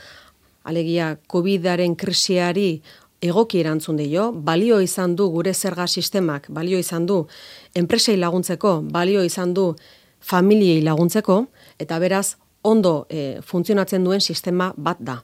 alegia 0.65 1.17
COVID-aren 1.29 1.97
krisiari 1.97 2.83
egoki 3.21 3.61
erantzun 3.61 3.99
dio, 4.01 4.31
balio 4.33 4.81
izan 4.81 5.15
du 5.17 5.29
gure 5.31 5.55
zerga 5.55 5.87
sistemak, 5.87 6.49
balio 6.49 6.79
izan 6.79 7.07
du 7.07 7.27
enpresei 7.75 8.17
laguntzeko, 8.17 8.81
balio 8.83 9.23
izan 9.25 9.55
du 9.55 9.75
familiei 10.21 10.81
laguntzeko, 10.83 11.45
eta 11.79 11.99
beraz, 11.99 12.37
ondo 12.63 13.07
e, 13.09 13.41
funtzionatzen 13.41 14.05
duen 14.05 14.21
sistema 14.21 14.73
bat 14.77 14.99
da. 15.01 15.21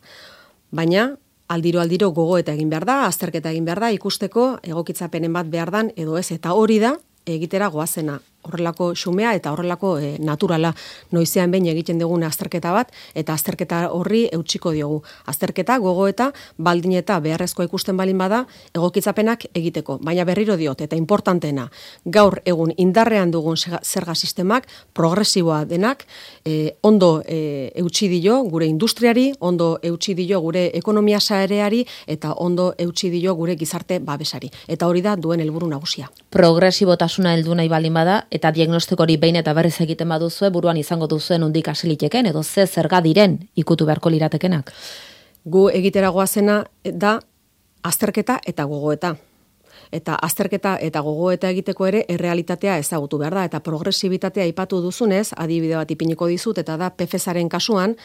Baina, 0.73 1.11
aldiro 1.49 1.81
aldiro 1.81 2.11
gogo 2.11 2.38
eta 2.38 2.55
egin 2.57 2.71
behar 2.73 2.87
da, 2.88 3.03
azterketa 3.07 3.53
egin 3.53 3.67
behar 3.69 3.81
da, 3.85 3.91
ikusteko 3.93 4.47
egokitzapenen 4.62 5.33
bat 5.33 5.50
behar 5.53 5.71
dan, 5.71 5.93
edo 5.97 6.17
ez, 6.19 6.31
eta 6.33 6.55
hori 6.57 6.79
da, 6.83 6.97
egitera 7.26 7.69
goazena 7.69 8.21
horrelako 8.47 8.93
xumea 8.95 9.35
eta 9.37 9.53
horrelako 9.53 9.97
e, 9.99 10.17
naturala 10.19 10.73
noizean 11.12 11.50
behin 11.50 11.67
egiten 11.73 11.99
dugun 11.99 12.25
azterketa 12.26 12.73
bat 12.73 12.93
eta 13.15 13.35
azterketa 13.35 13.83
horri 13.91 14.26
eutsiko 14.33 14.73
diogu. 14.73 15.03
Azterketa 15.26 15.79
gogo 15.83 16.07
eta 16.09 16.31
baldin 16.59 16.97
eta 16.99 17.19
beharrezko 17.21 17.67
ikusten 17.67 17.97
balin 17.97 18.19
bada 18.19 18.45
egokitzapenak 18.75 19.49
egiteko. 19.55 19.99
Baina 20.03 20.25
berriro 20.25 20.57
diot 20.57 20.81
eta 20.81 20.97
importantena 20.97 21.69
gaur 22.05 22.41
egun 22.45 22.73
indarrean 22.76 23.31
dugun 23.31 23.57
zerga 23.57 24.15
sistemak 24.15 24.67
progresiboa 24.95 25.65
denak 25.65 26.07
e, 26.45 26.76
ondo 26.83 27.23
e, 27.26 27.71
eutsi 27.75 28.09
dio 28.09 28.43
gure 28.45 28.67
industriari, 28.67 29.33
ondo 29.41 29.79
eutsi 29.83 30.15
dio 30.15 30.41
gure 30.41 30.71
ekonomia 30.75 31.21
saereari 31.21 31.85
eta 32.07 32.35
ondo 32.35 32.73
eutsi 32.79 33.11
dio 33.11 33.35
gure 33.35 33.57
gizarte 33.57 33.99
babesari. 33.99 34.50
Eta 34.69 34.87
hori 34.87 35.03
da 35.03 35.17
duen 35.17 35.41
helburu 35.41 35.69
nagusia. 35.69 36.11
Progresibotasuna 36.31 37.35
heldu 37.35 37.55
nahi 37.55 37.69
balin 37.69 37.95
bada 37.95 38.26
eta 38.37 38.52
diagnostiko 38.52 39.02
hori 39.02 39.16
behin 39.21 39.40
eta 39.43 39.55
berriz 39.57 39.75
egiten 39.85 40.09
baduzue 40.12 40.50
buruan 40.55 40.76
izango 40.76 41.09
duzuen 41.11 41.43
undik 41.43 41.69
asiliteken 41.73 42.33
edo 42.33 42.43
ze 42.43 42.66
zerga 42.66 43.00
diren 43.00 43.38
ikutu 43.55 43.87
beharko 43.87 44.11
liratekenak. 44.11 44.73
Gu 45.45 45.69
egiteragoa 45.71 46.26
zena 46.26 46.64
da 46.85 47.19
azterketa 47.83 48.40
eta 48.45 48.64
gogoeta 48.64 49.16
eta 49.93 50.16
azterketa 50.23 50.76
eta 50.81 51.00
gogoeta 51.00 51.50
egiteko 51.50 51.87
ere 51.87 52.05
errealitatea 52.09 52.78
ezagutu 52.78 53.19
behar 53.19 53.35
da 53.35 53.45
eta 53.45 53.61
progresibitatea 53.61 54.45
aipatu 54.45 54.81
duzunez, 54.83 55.31
adibide 55.37 55.76
bat 55.76 55.90
ipiniko 55.90 56.26
dizut 56.26 56.59
eta 56.59 56.76
da 56.76 56.90
PFSaren 56.90 57.49
kasuan, 57.49 57.97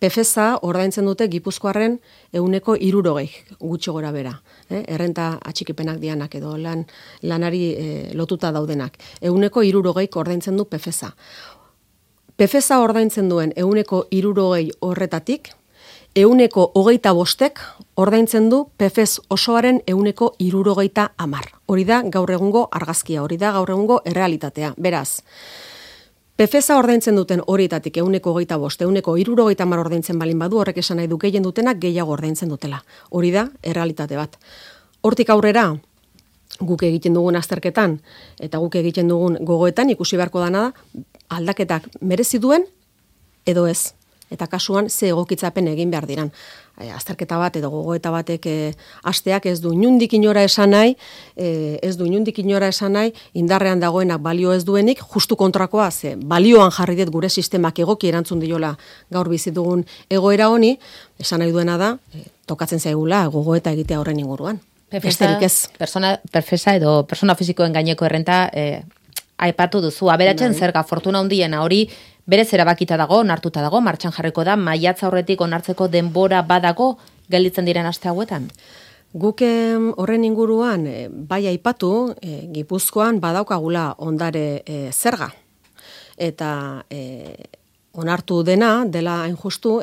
PFSa 0.00 0.60
ordaintzen 0.62 1.06
dute 1.06 1.28
Gipuzkoarren 1.28 1.98
euneko 2.32 2.76
irurogei 2.76 3.28
gutxi 3.58 3.90
gora 3.90 4.12
bera. 4.12 4.34
Eh? 4.70 4.84
Errenta 4.86 5.38
atxikipenak 5.44 5.98
dianak 5.98 6.34
edo 6.38 6.56
lan, 6.56 6.84
lanari 7.22 7.62
eh, 7.74 8.10
lotuta 8.14 8.52
daudenak. 8.52 8.98
Euneko 9.20 9.62
irurogeik 9.62 10.16
ordaintzen 10.16 10.56
du 10.56 10.64
PFSa. 10.64 11.12
PFSa 12.38 12.78
ordaintzen 12.78 13.28
duen 13.28 13.52
euneko 13.58 14.04
irurogei 14.14 14.68
horretatik, 14.80 15.50
euneko 16.16 16.70
hogeita 16.74 17.12
bostek 17.14 17.60
ordaintzen 17.96 18.48
du 18.50 18.64
PFS 18.78 19.20
osoaren 19.30 19.80
euneko 19.86 20.34
irurogeita 20.38 21.10
amar. 21.18 21.44
Hori 21.66 21.84
da 21.84 22.02
gaur 22.02 22.30
egungo 22.30 22.68
argazkia, 22.72 23.22
hori 23.22 23.36
da 23.36 23.52
gaur 23.52 23.70
egungo 23.70 24.00
errealitatea. 24.04 24.74
Beraz, 24.78 25.22
PFSa 26.38 26.78
ordaintzen 26.78 27.16
duten 27.18 27.42
horietatik 27.46 27.96
euneko 27.98 28.32
hogeita 28.32 28.58
bost, 28.58 28.82
euneko 28.82 29.16
irurogeita 29.16 29.66
amar 29.66 29.82
ordaintzen 29.84 30.18
balin 30.18 30.38
badu, 30.38 30.58
horrek 30.62 30.78
esan 30.78 30.96
nahi 30.96 31.10
du 31.10 31.18
gehien 31.18 31.42
dutenak 31.42 31.80
gehiago 31.82 32.14
ordaintzen 32.14 32.48
dutela. 32.48 32.82
Hori 33.10 33.32
da 33.34 33.48
errealitate 33.62 34.16
bat. 34.16 34.38
Hortik 35.02 35.30
aurrera, 35.30 35.68
guk 36.60 36.82
egiten 36.82 37.14
dugun 37.14 37.36
azterketan, 37.36 38.00
eta 38.40 38.58
guk 38.58 38.74
egiten 38.80 39.08
dugun 39.08 39.38
gogoetan, 39.42 39.90
ikusi 39.90 40.16
beharko 40.16 40.40
dana 40.40 40.68
da, 40.68 41.04
aldaketak 41.28 41.90
merezi 42.00 42.38
duen, 42.38 42.64
edo 43.46 43.66
ez 43.66 43.97
eta 44.30 44.46
kasuan 44.46 44.88
ze 44.90 45.08
egokitzapen 45.08 45.68
egin 45.68 45.90
behar 45.90 46.06
diran. 46.06 46.30
E, 46.78 46.90
azterketa 46.94 47.38
bat 47.38 47.56
edo 47.56 47.70
gogoeta 47.70 48.10
batek 48.14 48.46
e, 48.46 48.56
asteak 49.02 49.46
ez 49.46 49.58
du 49.60 49.72
inundik 49.74 50.12
inora 50.14 50.44
esan 50.46 50.70
nahi, 50.70 50.94
e, 51.36 51.78
ez 51.82 51.96
du 51.98 52.06
inundik 52.06 52.38
inora 52.38 52.68
esan 52.68 52.92
nahi, 52.92 53.12
indarrean 53.34 53.80
dagoenak 53.80 54.20
balio 54.22 54.52
ez 54.52 54.64
duenik, 54.64 55.02
justu 55.14 55.36
kontrakoa, 55.36 55.90
ze 55.90 56.14
balioan 56.16 56.70
jarri 56.70 56.96
dut 57.02 57.12
gure 57.14 57.28
sistemak 57.28 57.78
egoki 57.78 58.08
erantzun 58.08 58.40
diola 58.40 58.76
gaur 59.10 59.28
bizi 59.28 59.50
dugun 59.50 59.84
egoera 60.10 60.48
honi, 60.48 60.78
esan 61.18 61.42
nahi 61.42 61.52
duena 61.52 61.78
da, 61.78 61.96
e, 62.14 62.28
tokatzen 62.46 62.80
zaigula 62.80 63.26
gogoeta 63.32 63.72
egitea 63.72 64.00
horren 64.00 64.20
inguruan. 64.20 64.60
Perfesa, 64.88 65.36
persona, 65.76 66.14
perfesa 66.32 66.72
edo 66.78 67.02
persona 67.04 67.34
fizikoen 67.36 67.74
gaineko 67.74 68.06
errenta 68.06 68.46
e, 68.56 68.82
aipatu 69.38 69.82
duzu. 69.84 70.08
Aberatzen 70.10 70.54
bai. 70.54 70.58
zerga 70.58 70.82
fortuna 70.82 71.20
hundiena 71.20 71.62
hori 71.62 71.82
berez 72.28 72.52
erabakita 72.52 72.98
dago, 73.00 73.22
onartuta 73.24 73.62
dago, 73.64 73.80
martxan 73.80 74.12
jarriko 74.12 74.44
da, 74.44 74.54
maiatza 74.60 75.08
horretik 75.08 75.40
onartzeko 75.40 75.88
denbora 75.88 76.42
badago 76.44 76.92
gelditzen 77.32 77.64
diren 77.64 77.88
aste 77.88 78.10
hauetan? 78.12 78.50
Guk 79.16 79.40
horren 79.96 80.24
inguruan, 80.28 80.86
eh, 80.86 81.08
bai 81.08 81.46
aipatu, 81.48 82.14
e, 82.20 82.50
Gipuzkoan 82.52 83.20
badaukagula 83.20 83.94
ondare 84.04 84.62
e, 84.66 84.92
zerga. 84.92 85.30
Eta 86.18 86.84
e, 86.90 87.48
onartu 87.92 88.42
dena, 88.44 88.84
dela 88.84 89.22
hain 89.22 89.36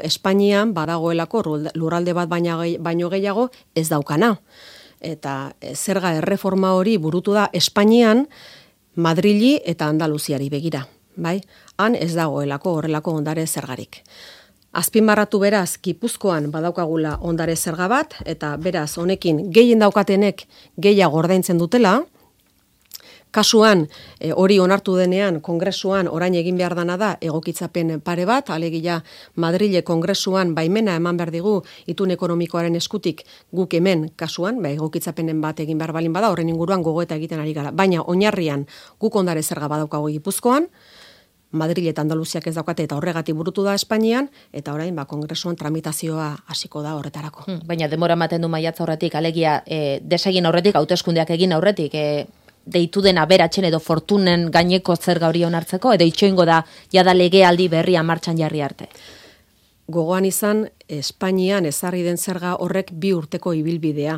Espainian 0.04 0.74
badagoelako 0.74 1.42
lurralde 1.74 2.14
bat 2.14 2.30
baina, 2.30 2.60
baino 2.80 3.10
gehiago 3.10 3.50
ez 3.74 3.90
daukana. 3.90 4.38
Eta 5.02 5.56
zerga 5.74 6.14
erreforma 6.14 6.74
hori 6.74 6.98
burutu 6.98 7.34
da 7.34 7.50
Espainian, 7.52 8.28
Madrili 8.96 9.60
eta 9.66 9.88
Andaluziari 9.88 10.50
begira 10.50 10.88
bai, 11.16 11.42
han 11.78 11.96
ez 11.96 12.14
dagoelako 12.16 12.74
horrelako 12.80 13.12
ondare 13.12 13.48
zergarik. 13.48 14.02
Azpimarratu 14.76 15.40
beraz, 15.40 15.78
Gipuzkoan 15.84 16.50
badaukagula 16.52 17.18
ondare 17.22 17.56
zerga 17.56 17.88
bat, 17.88 18.18
eta 18.26 18.58
beraz, 18.58 18.98
honekin 18.98 19.46
gehien 19.56 19.80
daukatenek 19.80 20.44
gehiago 20.76 21.22
ordaintzen 21.24 21.58
dutela, 21.58 22.02
Kasuan, 23.36 23.90
e, 24.20 24.30
hori 24.32 24.62
onartu 24.64 24.94
denean, 24.96 25.42
kongresuan 25.44 26.08
orain 26.08 26.38
egin 26.40 26.56
behar 26.56 26.72
dana 26.78 26.96
da, 26.96 27.10
egokitzapen 27.20 27.98
pare 28.00 28.24
bat, 28.24 28.48
alegia 28.56 29.02
Madrile 29.36 29.82
kongresuan 29.84 30.54
baimena 30.56 30.96
eman 30.96 31.20
behar 31.20 31.34
digu 31.34 31.58
itun 31.92 32.14
ekonomikoaren 32.16 32.80
eskutik 32.80 33.26
guk 33.52 33.76
hemen 33.76 34.06
kasuan, 34.16 34.62
ba, 34.64 34.72
egokitzapenen 34.72 35.42
bat 35.44 35.60
egin 35.60 35.82
behar 35.84 35.92
balin 35.92 36.16
bada, 36.16 36.30
horren 36.32 36.54
inguruan 36.54 36.86
gogoeta 36.86 37.20
egiten 37.20 37.44
ari 37.44 37.52
gara. 37.58 37.76
Baina, 37.76 38.06
oinarrian 38.08 38.64
guk 39.04 39.20
ondare 39.20 39.44
zerga 39.44 39.68
badaukago 39.68 40.08
gipuzkoan, 40.16 40.70
Madrid 41.52 41.88
eta 41.88 42.02
Andaluziak 42.02 42.48
ez 42.48 42.56
daukate 42.56 42.84
eta 42.84 42.98
horregati 42.98 43.34
burutu 43.34 43.64
da 43.64 43.76
Espainian 43.76 44.30
eta 44.54 44.74
orain 44.74 44.96
ba 44.96 45.06
kongresuan 45.06 45.56
tramitazioa 45.56 46.32
hasiko 46.48 46.82
da 46.82 46.96
horretarako. 46.96 47.46
Hmm, 47.48 47.60
baina 47.66 47.88
demora 47.88 48.14
ematen 48.14 48.42
du 48.42 48.50
maiatza 48.50 48.84
horretik 48.84 49.16
alegia 49.16 49.62
e, 49.66 50.00
desegin 50.02 50.46
aurretik 50.46 50.76
hauteskundeak 50.76 51.30
egin 51.38 51.54
aurretik 51.54 51.96
e, 51.96 52.28
deitu 52.66 53.02
den 53.02 53.18
aberatzen 53.22 53.66
edo 53.66 53.80
fortunen 53.80 54.50
gaineko 54.52 54.96
zer 54.96 55.20
gauri 55.20 55.44
onartzeko 55.46 55.94
edo 55.94 56.06
itxoingo 56.06 56.46
da 56.46 56.64
jada 56.92 57.14
legealdi 57.14 57.68
berria 57.70 58.04
martxan 58.04 58.38
jarri 58.38 58.62
arte. 58.62 58.90
Gogoan 59.88 60.26
izan 60.26 60.66
Espainian 60.90 61.66
ezarri 61.66 62.02
den 62.04 62.18
zerga 62.18 62.56
horrek 62.56 62.90
bi 62.92 63.14
urteko 63.14 63.54
ibilbidea 63.54 64.18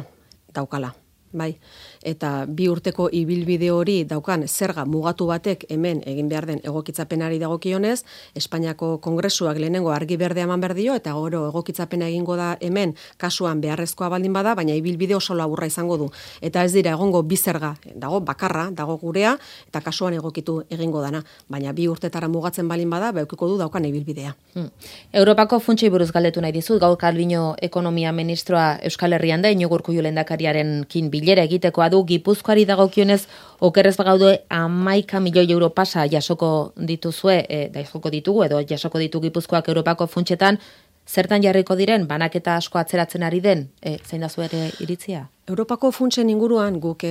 daukala. 0.56 0.94
Bai. 1.34 1.58
Eta 2.04 2.46
bi 2.48 2.68
urteko 2.70 3.10
ibilbide 3.12 3.72
hori 3.72 4.04
daukan 4.06 4.48
zerga 4.48 4.86
mugatu 4.86 5.28
batek 5.28 5.66
hemen 5.70 6.02
egin 6.06 6.30
behar 6.30 6.46
den 6.46 6.62
egokitzapenari 6.64 7.40
dagokionez, 7.40 8.04
Espainiako 8.36 8.98
kongresuak 9.02 9.58
lehenengo 9.58 9.92
argi 9.92 10.18
berde 10.18 10.42
eman 10.42 10.62
berdio 10.62 10.96
eta 10.96 11.14
gero 11.14 11.48
egokitzapena 11.50 12.08
egingo 12.08 12.36
da 12.36 12.56
hemen 12.62 12.96
kasuan 13.18 13.62
beharrezkoa 13.62 14.10
baldin 14.10 14.34
bada, 14.34 14.56
baina 14.56 14.76
ibilbide 14.78 15.16
oso 15.16 15.36
laburra 15.36 15.68
izango 15.68 15.98
du. 15.98 16.10
Eta 16.42 16.64
ez 16.64 16.74
dira 16.74 16.92
egongo 16.96 17.24
bi 17.24 17.38
zerga, 17.38 17.76
dago 17.96 18.20
bakarra, 18.22 18.70
dago 18.72 18.98
gurea 18.98 19.38
eta 19.68 19.82
kasuan 19.82 20.14
egokitu 20.18 20.62
egingo 20.70 21.02
dana, 21.02 21.24
baina 21.50 21.74
bi 21.74 21.88
urtetara 21.88 22.28
mugatzen 22.28 22.68
baldin 22.68 22.90
bada, 22.90 23.12
beukiko 23.12 23.48
du 23.48 23.58
daukan 23.58 23.86
ibilbidea. 23.86 24.36
Hmm. 24.54 24.70
Europako 25.14 25.60
funtsei 25.60 25.90
buruz 25.90 26.12
galdetu 26.12 26.42
nahi 26.42 26.54
dizut, 26.56 26.80
gaur 26.82 26.98
Kalbino 26.98 27.56
ekonomia 27.62 28.12
ministroa 28.12 28.78
Euskal 28.84 29.14
Herrian 29.14 29.42
da, 29.42 29.52
inogurku 29.54 29.94
jolendakariaren 29.96 30.86
kin 30.90 31.12
bilera 31.14 31.46
egitekoa 31.48 31.90
du, 31.94 31.97
gipuzkoari 32.04 32.66
dagokionez, 32.66 33.28
okerrez 33.60 33.96
bagaudu 33.98 34.34
amaika 34.50 35.20
milioi 35.20 35.52
euro 35.52 35.70
pasa 35.70 36.06
jasoko 36.08 36.74
dituzue, 36.78 37.46
e, 37.50 37.70
da 37.70 37.82
jasoko 37.82 38.10
ditugu, 38.10 38.44
edo 38.44 38.62
jasoko 38.62 39.00
ditu 39.00 39.22
gipuzkoak 39.22 39.68
Europako 39.68 40.08
funtsetan, 40.08 40.60
zertan 41.08 41.42
jarriko 41.44 41.76
diren, 41.76 42.08
banaketa 42.08 42.56
asko 42.56 42.80
atzeratzen 42.80 43.24
ari 43.24 43.42
den, 43.42 43.70
e, 43.82 43.98
zein 44.06 44.22
da 44.22 44.30
ere 44.44 44.72
iritzia? 44.80 45.28
Europako 45.48 45.94
funtsen 45.96 46.28
inguruan 46.28 46.76
guk 46.84 47.06
e, 47.08 47.10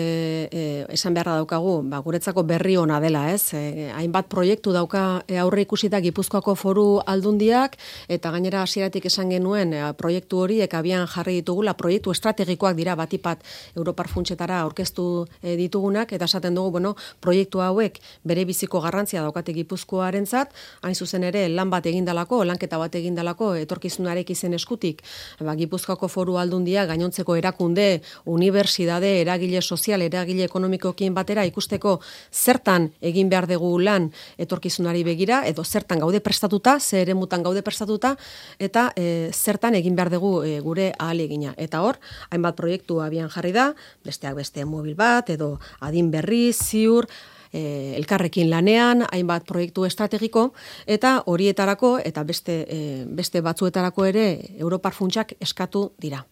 e, 0.52 0.62
esan 0.92 1.14
beharra 1.16 1.38
daukagu, 1.38 1.78
ba, 1.88 2.02
guretzako 2.04 2.42
berri 2.44 2.74
ona 2.76 2.98
dela, 3.00 3.22
ez? 3.32 3.54
E, 3.56 3.86
hainbat 3.96 4.26
proiektu 4.28 4.74
dauka 4.76 5.22
e, 5.24 5.38
aurre 5.40 5.62
ikusita 5.64 6.02
Gipuzkoako 6.04 6.52
foru 6.60 6.84
aldundiak 7.08 7.78
eta 8.12 8.28
gainera 8.34 8.60
hasieratik 8.60 9.06
esan 9.08 9.32
genuen 9.32 9.72
e, 9.72 9.80
proiektu 9.96 10.42
horiek 10.42 10.76
abian 10.76 11.08
jarri 11.08 11.38
ditugula, 11.38 11.72
proiektu 11.80 12.12
estrategikoak 12.12 12.76
dira 12.76 12.92
batipat 13.00 13.40
Europar 13.72 14.12
funtsetara 14.12 14.60
aurkeztu 14.66 15.06
e, 15.40 15.56
ditugunak 15.56 16.12
eta 16.12 16.28
esaten 16.28 16.60
dugu, 16.60 16.74
bueno, 16.76 16.92
proiektu 17.24 17.64
hauek 17.64 17.96
bere 18.20 18.44
biziko 18.44 18.84
garrantzia 18.84 19.24
daukate 19.24 19.56
Gipuzkoarentzat, 19.56 20.52
hain 20.84 20.94
zuzen 20.94 21.24
ere 21.24 21.46
lan 21.48 21.72
bat 21.72 21.88
egindalako, 21.88 22.44
lanketa 22.44 22.76
bat 22.84 23.00
egindalako 23.00 23.54
etorkizunarek 23.64 24.36
izen 24.36 24.60
eskutik, 24.60 25.00
ba, 25.40 25.56
Gipuzkoako 25.56 26.12
foru 26.12 26.36
aldundia 26.36 26.84
gainontzeko 26.84 27.40
erakunde 27.40 27.88
unibertsitate, 28.26 29.12
eragile 29.22 29.62
sozial, 29.62 30.02
eragile 30.02 30.44
ekonomikoekin 30.46 31.14
batera 31.14 31.44
ikusteko 31.48 31.96
zertan 32.32 32.90
egin 33.00 33.30
behar 33.30 33.46
dugu 33.50 33.72
lan 33.80 34.10
etorkizunari 34.38 35.04
begira, 35.06 35.42
edo 35.46 35.64
zertan 35.64 36.02
gaude 36.02 36.20
prestatuta, 36.20 36.78
zer 36.80 37.06
ere 37.06 37.14
mutan 37.14 37.44
gaude 37.46 37.62
prestatuta, 37.62 38.16
eta 38.58 38.90
e, 38.96 39.30
zertan 39.32 39.78
egin 39.78 39.96
behar 39.96 40.10
dugu 40.12 40.32
e, 40.42 40.58
gure 40.60 40.90
ahalegina. 40.98 41.54
Eta 41.56 41.82
hor, 41.86 42.00
hainbat 42.30 42.58
proiektu 42.58 43.00
abian 43.04 43.30
jarri 43.32 43.54
da, 43.56 43.70
besteak 44.04 44.36
beste 44.36 44.66
mobil 44.66 44.98
bat, 44.98 45.30
edo 45.30 45.56
adin 45.80 46.10
berri, 46.10 46.50
ziur, 46.52 47.08
e, 47.52 47.94
elkarrekin 47.96 48.50
lanean, 48.50 49.06
hainbat 49.10 49.46
proiektu 49.48 49.86
estrategiko, 49.88 50.50
eta 50.86 51.18
horietarako, 51.26 51.96
eta 52.04 52.24
beste, 52.24 52.62
e, 52.68 52.80
beste 53.06 53.42
batzuetarako 53.44 54.08
ere, 54.12 54.26
Europar 54.58 54.96
funtsak 54.96 55.36
eskatu 55.40 55.90
dira 56.02 56.26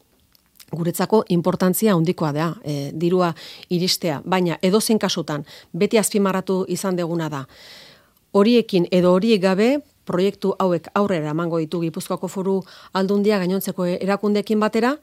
guretzako 0.75 1.25
importantzia 1.29 1.95
handikoa 1.95 2.33
da, 2.33 2.55
e, 2.65 2.91
dirua 2.93 3.35
iristea, 3.71 4.21
baina 4.25 4.59
edozein 4.63 4.99
kasutan 4.99 5.45
beti 5.73 5.99
azpimarratu 5.99 6.65
izan 6.69 6.97
deguna 6.97 7.29
da. 7.29 7.45
Horiekin 8.33 8.89
edo 8.91 9.13
horiek 9.15 9.43
gabe 9.43 9.69
proiektu 10.05 10.55
hauek 10.59 10.89
aurrera 10.95 11.31
emango 11.33 11.59
ditu 11.63 11.81
Gipuzkoako 11.81 12.29
Foru 12.29 12.59
Aldundia 12.93 13.39
gainontzeko 13.39 13.87
erakundeekin 13.95 14.61
batera 14.61 14.97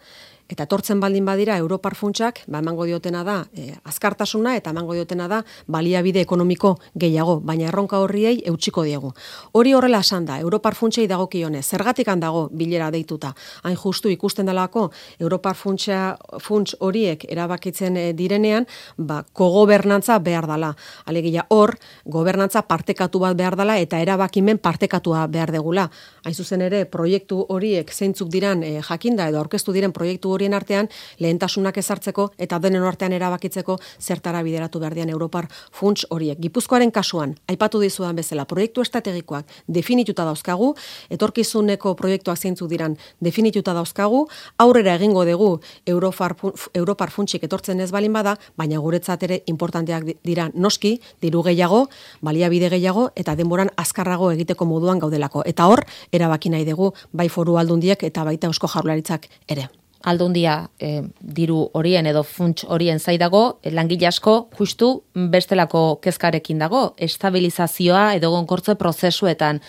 Eta 0.51 0.65
tortzen 0.65 0.99
baldin 0.99 1.25
badira 1.25 1.55
Europar 1.57 1.95
funtsak, 1.95 2.41
ba 2.47 2.59
emango 2.59 2.85
diotena 2.85 3.23
da 3.23 3.37
e, 3.55 3.71
azkartasuna 3.87 4.55
eta 4.57 4.73
emango 4.73 4.93
diotena 4.97 5.27
da 5.31 5.41
baliabide 5.67 6.21
ekonomiko 6.21 6.73
gehiago, 6.99 7.39
baina 7.39 7.69
erronka 7.69 7.99
horriei 8.03 8.41
eutsiko 8.49 8.83
diegu. 8.83 9.13
Hori 9.53 9.73
horrela 9.73 10.01
esan 10.03 10.25
da, 10.25 10.39
Europar 10.39 10.75
funtsei 10.75 11.07
dagokione, 11.07 11.61
zergatikan 11.63 12.19
dago 12.19 12.49
bilera 12.51 12.89
deituta. 12.91 13.33
Hain 13.63 13.77
justu 13.79 14.09
ikusten 14.11 14.49
delako 14.49 14.89
Europar 15.19 15.55
funtsa 15.55 16.17
funts 16.39 16.75
horiek 16.79 17.23
erabakitzen 17.29 17.97
e, 17.97 18.05
direnean, 18.13 18.67
ba 18.97 19.21
kogobernantza 19.23 20.19
behar 20.19 20.47
dala. 20.47 20.73
Alegia 21.05 21.45
hor, 21.49 21.77
gobernantza 22.05 22.65
partekatu 22.67 23.23
bat 23.23 23.37
behar 23.37 23.55
dala 23.55 23.77
eta 23.79 24.01
erabakimen 24.03 24.59
partekatua 24.59 25.27
behar 25.31 25.55
degula. 25.55 25.87
Hain 26.25 26.35
zuzen 26.35 26.61
ere, 26.67 26.83
proiektu 26.85 27.45
horiek 27.49 27.91
zeintzuk 27.91 28.29
diran 28.29 28.63
e, 28.63 28.81
jakinda 28.83 29.29
edo 29.31 29.39
aurkeztu 29.39 29.73
diren 29.73 29.95
proiektu 29.95 30.30
horien 30.33 30.53
artean 30.53 30.89
lehentasunak 31.19 31.77
ezartzeko 31.77 32.31
eta 32.37 32.59
denen 32.59 32.83
artean 32.83 33.13
erabakitzeko 33.13 33.77
zertara 33.99 34.41
bideratu 34.43 34.79
berdian 34.79 35.09
Europar 35.09 35.47
funts 35.71 36.05
horiek. 36.09 36.39
Gipuzkoaren 36.41 36.91
kasuan, 36.91 37.35
aipatu 37.47 37.79
dizudan 37.81 38.15
bezala, 38.15 38.45
proiektu 38.45 38.81
estrategikoak 38.81 39.47
definituta 39.67 40.25
dauzkagu, 40.25 40.73
etorkizuneko 41.09 41.95
proiektuak 41.99 42.37
zeintzu 42.37 42.67
diran 42.71 42.97
definituta 43.19 43.73
dauzkagu, 43.77 44.25
aurrera 44.57 44.95
egingo 44.99 45.25
dugu 45.25 45.51
Europar, 45.85 46.35
Europar 46.73 47.11
funtsik 47.11 47.43
etortzen 47.47 47.79
ez 47.79 47.91
balin 47.91 48.13
bada, 48.13 48.37
baina 48.57 48.79
guretzat 48.79 49.23
ere 49.27 49.41
importanteak 49.51 50.07
dira 50.25 50.49
noski, 50.53 50.97
diru 51.21 51.43
gehiago, 51.47 51.85
baliabide 52.21 52.71
gehiago, 52.73 53.09
eta 53.15 53.35
denboran 53.35 53.71
azkarrago 53.77 54.31
egiteko 54.31 54.65
moduan 54.65 54.99
gaudelako. 54.99 55.45
Eta 55.45 55.67
hor, 55.67 55.85
erabaki 56.11 56.53
nahi 56.53 56.65
dugu, 56.67 56.91
bai 57.11 57.29
foru 57.29 57.57
aldundiek 57.61 58.03
eta 58.11 58.25
baita 58.27 58.51
eusko 58.51 58.71
jaurlaritzak 58.71 59.29
ere 59.47 59.69
aldundia 60.03 60.69
e, 60.79 61.01
diru 61.21 61.63
horien 61.73 62.07
edo 62.09 62.23
funts 62.23 62.65
horien 62.67 62.99
zaidago, 62.99 63.59
e, 63.63 63.71
langile 63.71 64.07
asko 64.07 64.49
justu 64.57 64.91
bestelako 65.13 65.99
kezkarekin 66.01 66.59
dago, 66.59 66.93
estabilizazioa 66.97 68.13
edo 68.17 68.31
gonkortze 68.31 68.75
prozesuetan 68.75 69.61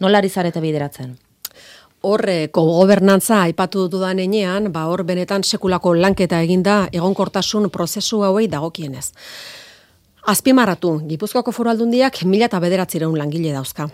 nolari 0.00 0.28
zarete 0.30 0.60
bideratzen? 0.60 1.16
Horre, 2.06 2.48
gobernantza 2.54 3.40
aipatu 3.42 3.88
dudan 3.90 4.20
enean, 4.22 4.70
ba 4.72 4.86
hor 4.86 5.02
benetan 5.04 5.42
sekulako 5.42 5.94
lanketa 5.94 6.40
eginda 6.44 6.86
egonkortasun 6.92 7.70
prozesu 7.70 8.22
hauei 8.22 8.46
dagokienez. 8.48 9.10
Azpimarratu, 10.26 11.00
Gipuzkoako 11.06 11.52
foru 11.54 11.70
aldundiak 11.70 12.24
mila 12.24 12.50
eta 12.50 12.60
bederatzireun 12.60 13.18
langile 13.18 13.54
dauzka 13.54 13.88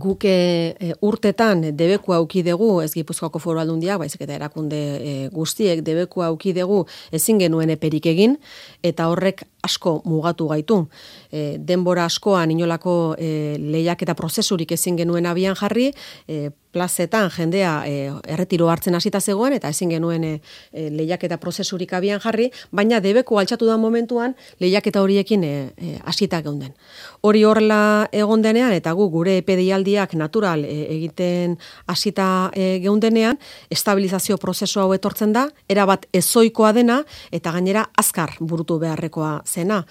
guk 0.00 0.24
e, 0.24 0.94
urtetan 1.04 1.62
debeku 1.76 2.14
auki 2.14 2.42
dugu 2.46 2.80
ez 2.82 2.92
Gipuzkoako 2.94 3.38
Foru 3.38 3.60
Aldundia, 3.62 3.98
baizik 3.98 4.24
eta 4.26 4.34
erakunde 4.36 4.80
e, 4.96 5.14
guztiek 5.32 5.82
debeku 5.84 6.22
auki 6.22 6.54
dugu 6.56 6.84
ezin 7.12 7.38
genuen 7.42 7.70
eperik 7.74 8.06
egin 8.06 8.36
eta 8.82 9.08
horrek 9.10 9.44
asko 9.64 10.00
mugatu 10.04 10.48
gaitu. 10.48 10.84
E, 11.32 11.56
denbora 11.58 12.04
askoan 12.04 12.50
inolako 12.50 13.14
e, 13.18 13.56
lehiak 13.58 14.02
eta 14.02 14.14
prozesurik 14.18 14.72
ezin 14.76 14.96
genuen 15.00 15.26
abian 15.26 15.56
jarri, 15.58 15.92
e, 16.28 16.50
plazetan 16.74 17.30
jendea 17.30 17.72
e, 17.86 18.10
erretiro 18.34 18.68
hartzen 18.72 18.96
hasita 18.98 19.20
zegoen 19.20 19.54
eta 19.56 19.70
ezin 19.70 19.92
genuen 19.94 20.24
e, 20.26 20.32
e, 20.72 20.88
lehiaketa 20.90 21.38
prozesurik 21.42 21.94
abian 21.94 22.20
jarri, 22.22 22.50
baina 22.74 23.00
debeko 23.04 23.38
altxatu 23.38 23.68
da 23.70 23.76
momentuan 23.80 24.34
lehiaketa 24.62 25.02
horiekin 25.04 25.44
e, 25.46 25.52
e, 25.76 25.94
hasita 26.04 26.42
geunden. 26.42 26.74
Hori 27.22 27.44
horrela 27.46 28.08
egon 28.12 28.42
denean 28.44 28.74
eta 28.74 28.92
gu 28.98 29.08
gure 29.12 29.38
epedialdiak 29.42 30.16
natural 30.18 30.66
e, 30.66 30.74
egiten 30.96 31.56
hasita 31.86 32.50
e, 32.52 32.80
geundenean, 32.82 33.38
estabilizazio 33.70 34.38
prozesu 34.42 34.82
hau 34.82 34.90
etortzen 34.96 35.32
da, 35.36 35.46
erabat 35.70 36.08
ezoikoa 36.12 36.74
dena 36.76 37.00
eta 37.32 37.54
gainera 37.54 37.86
azkar 37.96 38.36
burutu 38.40 38.80
beharrekoa 38.82 39.38
zena. 39.46 39.84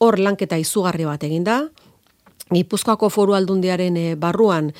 Hor 0.00 0.18
lanketa 0.18 0.58
izugarri 0.60 1.06
bat 1.08 1.24
eginda, 1.28 1.60
Gipuzkoako 2.50 3.08
foru 3.14 3.34
aldundiaren 3.38 3.96
eh, 3.96 4.16
barruan 4.18 4.72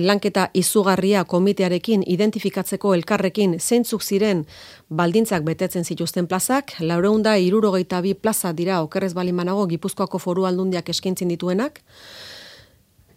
lanketa 0.00 0.46
izugarria 0.56 1.26
komitearekin 1.28 2.00
identifikatzeko 2.08 2.94
elkarrekin 2.96 3.58
zeintzuk 3.60 4.02
ziren 4.02 4.46
baldintzak 4.88 5.44
betetzen 5.44 5.84
zituzten 5.84 6.26
plazak, 6.26 6.72
laureunda 6.80 7.36
irurogeita 7.36 8.00
bi 8.00 8.14
plaza 8.14 8.54
dira 8.56 8.80
okerrez 8.80 9.12
balimanago 9.12 9.66
Gipuzkoako 9.68 10.18
foru 10.24 10.46
aldundiak 10.48 10.88
eskintzin 10.88 11.28
dituenak, 11.28 11.82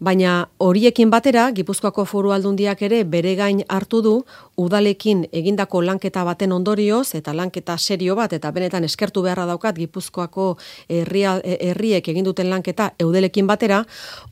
Baina 0.01 0.49
horiekin 0.57 1.11
batera, 1.13 1.43
Gipuzkoako 1.53 2.07
foru 2.09 2.31
aldundiak 2.33 2.79
ere 2.87 3.03
bere 3.05 3.35
gain 3.37 3.59
hartu 3.69 3.99
du, 4.01 4.13
udalekin 4.57 5.27
egindako 5.29 5.83
lanketa 5.85 6.23
baten 6.25 6.55
ondorioz, 6.55 7.13
eta 7.19 7.35
lanketa 7.37 7.75
serio 7.77 8.15
bat, 8.17 8.33
eta 8.33 8.49
benetan 8.51 8.87
eskertu 8.87 9.21
beharra 9.21 9.45
daukat 9.45 9.77
Gipuzkoako 9.77 10.47
herriek 10.89 12.09
egin 12.15 12.25
duten 12.25 12.49
lanketa 12.49 12.95
eudelekin 12.97 13.45
batera, 13.45 13.83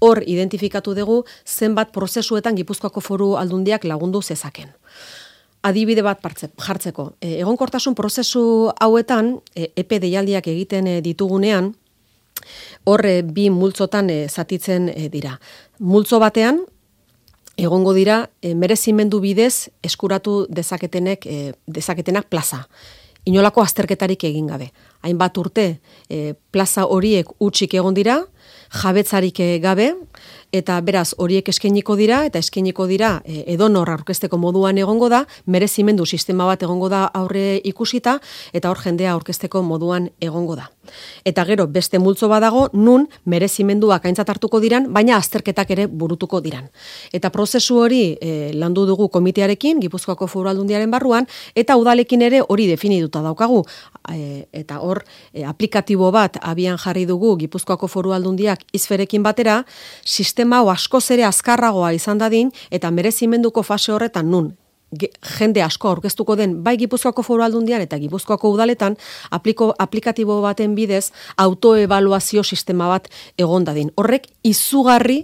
hor 0.02 0.24
identifikatu 0.26 0.96
dugu 0.98 1.20
zenbat 1.46 1.94
prozesuetan 1.94 2.58
Gipuzkoako 2.58 3.04
foru 3.06 3.36
aldundiak 3.38 3.86
lagundu 3.86 4.24
zezaken. 4.24 4.74
Adibide 5.62 6.02
bat 6.02 6.24
jartzeko. 6.66 7.12
E, 7.22 7.36
egonkortasun 7.44 7.94
prozesu 7.94 8.72
hauetan, 8.80 9.36
e, 9.54 9.70
epe 9.76 10.00
deialdiak 10.02 10.48
egiten 10.48 10.88
e, 10.88 11.02
ditugunean, 11.06 11.76
horre 12.90 13.22
bi 13.24 13.50
multzotan 13.54 14.10
e, 14.10 14.20
zatitzen 14.28 14.90
e, 14.90 15.08
dira. 15.14 15.36
Multzo 15.80 16.20
batean, 16.20 16.64
egongo 17.60 17.94
dira, 17.94 18.24
e, 18.42 18.56
merezimendu 18.56 19.20
bidez 19.24 19.70
eskuratu 19.84 20.46
dezaketenek, 20.50 21.26
e, 21.26 21.54
dezaketenak 21.68 22.30
plaza. 22.30 22.66
inolako 23.30 23.62
azterketarik 23.62 24.24
egin 24.24 24.48
gabe. 24.48 24.72
Hainbat 25.06 25.38
urte 25.38 25.66
e, 26.10 26.34
plaza 26.52 26.86
horiek 26.88 27.28
utxik 27.40 27.74
egon 27.78 27.94
dira, 27.94 28.24
jabetzarik 28.82 29.40
gabe, 29.62 29.94
eta 30.52 30.80
beraz 30.82 31.14
horiek 31.18 31.50
eskainiko 31.52 31.96
dira 32.00 32.24
eta 32.26 32.42
eskainiko 32.42 32.88
dira 32.90 33.20
e, 33.26 33.44
edonor 33.54 33.90
aurkezteko 33.94 34.38
moduan 34.42 34.78
egongo 34.82 35.10
da, 35.10 35.24
merezimendu 35.46 36.06
sistema 36.06 36.48
bat 36.50 36.64
egongo 36.66 36.90
da 36.90 37.06
aurre 37.14 37.62
ikusita 37.64 38.18
eta 38.54 38.72
hor 38.72 38.82
jendea 38.82 39.14
aurkezteko 39.14 39.62
moduan 39.62 40.10
egongo 40.22 40.58
da. 40.58 40.70
Eta 41.26 41.44
gero 41.46 41.68
beste 41.70 42.00
multzo 42.00 42.28
badago 42.32 42.68
nun 42.74 43.06
merezimenduak 43.30 44.08
aintzat 44.10 44.30
hartuko 44.34 44.60
diran, 44.64 44.88
baina 44.94 45.18
azterketak 45.18 45.70
ere 45.76 45.86
burutuko 45.86 46.42
diran. 46.42 46.66
Eta 47.14 47.30
prozesu 47.30 47.78
hori 47.84 48.18
e, 48.18 48.52
landu 48.58 48.88
dugu 48.90 49.10
komitearekin, 49.14 49.80
Gipuzkoako 49.84 50.28
Foru 50.28 50.50
Aldundiaren 50.50 50.90
barruan 50.90 51.28
eta 51.56 51.78
udalekin 51.78 52.26
ere 52.26 52.42
hori 52.42 52.66
definituta 52.72 53.22
daukagu. 53.22 53.62
E, 54.10 54.48
eta 54.64 54.80
hor 54.82 55.04
e, 55.34 55.46
aplikatibo 55.46 56.10
bat 56.12 56.40
abian 56.42 56.80
jarri 56.82 57.06
dugu 57.06 57.36
Gipuzkoako 57.38 57.88
Foru 57.88 58.16
Aldundiak 58.40 58.64
izferekin 58.72 59.24
batera, 59.24 59.66
sistema 60.06 60.62
hau 60.62 60.70
askoz 60.72 61.12
ere 61.12 61.26
azkarragoa 61.28 61.92
izan 61.92 62.18
dadin 62.18 62.52
eta 62.72 62.90
merezimenduko 62.92 63.64
fase 63.64 63.92
horretan 63.92 64.32
nun 64.32 64.56
jende 65.38 65.62
asko 65.62 65.90
aurkeztuko 65.90 66.36
den 66.36 66.64
bai 66.64 66.78
Gipuzkoako 66.78 67.22
Foru 67.22 67.44
Aldundian 67.44 67.82
eta 67.82 67.98
Gipuzkoako 68.00 68.50
udaletan 68.50 68.96
apliko, 69.30 69.74
aplikatibo 69.78 70.42
baten 70.42 70.74
bidez 70.76 71.12
autoevaluazio 71.38 72.44
sistema 72.44 72.88
bat 72.88 73.10
egon 73.38 73.66
dadin. 73.66 73.92
Horrek 73.96 74.26
izugarri 74.44 75.22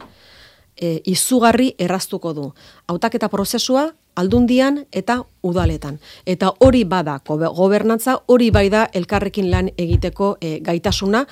e, 0.77 0.99
izugarri 1.05 1.73
erraztuko 1.79 2.33
du. 2.33 2.51
Hautaketa 2.87 3.29
prozesua 3.29 3.93
aldundian 4.15 4.83
eta 4.91 5.23
udaletan. 5.43 5.97
Eta 6.25 6.51
hori 6.59 6.83
bada 6.85 7.19
gobernantza, 7.25 8.19
hori 8.27 8.51
bai 8.51 8.69
da 8.69 8.87
elkarrekin 8.93 9.49
lan 9.51 9.71
egiteko 9.77 10.35
e, 10.41 10.59
gaitasuna, 10.59 11.25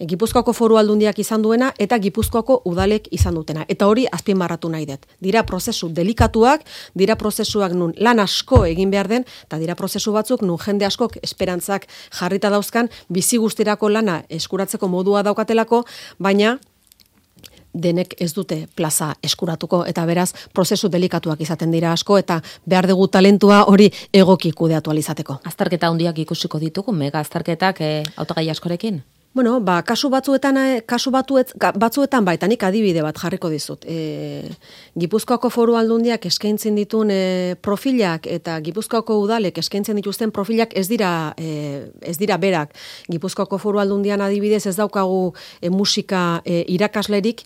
Gipuzkoako 0.00 0.52
foru 0.52 0.76
aldundiak 0.76 1.18
izan 1.18 1.42
duena 1.42 1.70
eta 1.78 1.98
Gipuzkoako 1.98 2.60
udalek 2.68 3.08
izan 3.16 3.34
dutena. 3.34 3.64
Eta 3.68 3.86
hori 3.88 4.06
azpimarratu 4.12 4.68
nahi 4.68 4.86
dut. 4.86 5.06
Dira 5.22 5.42
prozesu 5.48 5.88
delikatuak, 5.88 6.66
dira 6.94 7.16
prozesuak 7.16 7.72
nun 7.72 7.94
lan 7.96 8.20
asko 8.20 8.64
egin 8.66 8.90
behar 8.90 9.08
den, 9.08 9.24
eta 9.48 9.58
dira 9.58 9.74
prozesu 9.74 10.12
batzuk 10.12 10.42
nun 10.42 10.58
jende 10.60 10.84
askok 10.86 11.16
esperantzak 11.22 11.88
jarrita 12.20 12.50
dauzkan, 12.50 12.90
bizi 13.08 13.38
guztirako 13.38 13.88
lana 13.88 14.22
eskuratzeko 14.28 14.88
modua 14.88 15.22
daukatelako, 15.22 15.84
baina 16.18 16.58
denek 17.76 18.14
ez 18.20 18.32
dute 18.34 18.66
plaza 18.76 19.14
eskuratuko 19.22 19.82
eta 19.88 20.06
beraz 20.08 20.30
prozesu 20.54 20.88
delikatuak 20.92 21.40
izaten 21.44 21.74
dira 21.74 21.92
asko 21.92 22.18
eta 22.18 22.40
behar 22.66 22.88
dugu 22.88 23.08
talentua 23.08 23.64
hori 23.72 23.90
egoki 24.12 24.52
kudeatu 24.52 24.90
alizateko. 24.90 25.40
Azterketa 25.44 25.88
handiak 25.92 26.18
ikusiko 26.24 26.58
ditugu, 26.62 26.92
mega 26.92 27.20
azterketak 27.20 27.80
e, 27.80 27.92
autogai 28.16 28.48
askorekin? 28.50 29.02
Bueno, 29.36 29.60
ba, 29.60 29.82
kasu 29.82 30.08
batzuetan, 30.08 30.56
eh, 30.56 30.82
kasu 30.88 31.10
batuet, 31.12 31.50
batzuetan 31.76 32.24
baita 32.24 32.48
nik 32.48 32.62
adibide 32.64 33.02
bat 33.04 33.18
jarriko 33.20 33.50
dizut. 33.52 33.82
E, 33.84 34.48
Gipuzkoako 34.96 35.50
foru 35.52 35.74
aldundiak 35.76 36.24
eskaintzen 36.24 36.78
ditun 36.80 37.10
e, 37.12 37.56
profilak 37.60 38.24
eta 38.32 38.54
Gipuzkoako 38.64 39.18
udalek 39.26 39.58
eskaintzen 39.60 40.00
dituzten 40.00 40.32
profilak 40.32 40.72
ez 40.72 40.86
dira, 40.88 41.34
e, 41.36 41.90
ez 42.00 42.16
dira 42.16 42.38
berak. 42.40 42.72
Gipuzkoako 43.12 43.58
foru 43.60 43.82
aldundian 43.84 44.24
adibidez 44.24 44.62
ez 44.72 44.76
daukagu 44.80 45.34
e, 45.60 45.68
musika 45.68 46.40
e, 46.46 46.62
irakaslerik 46.78 47.44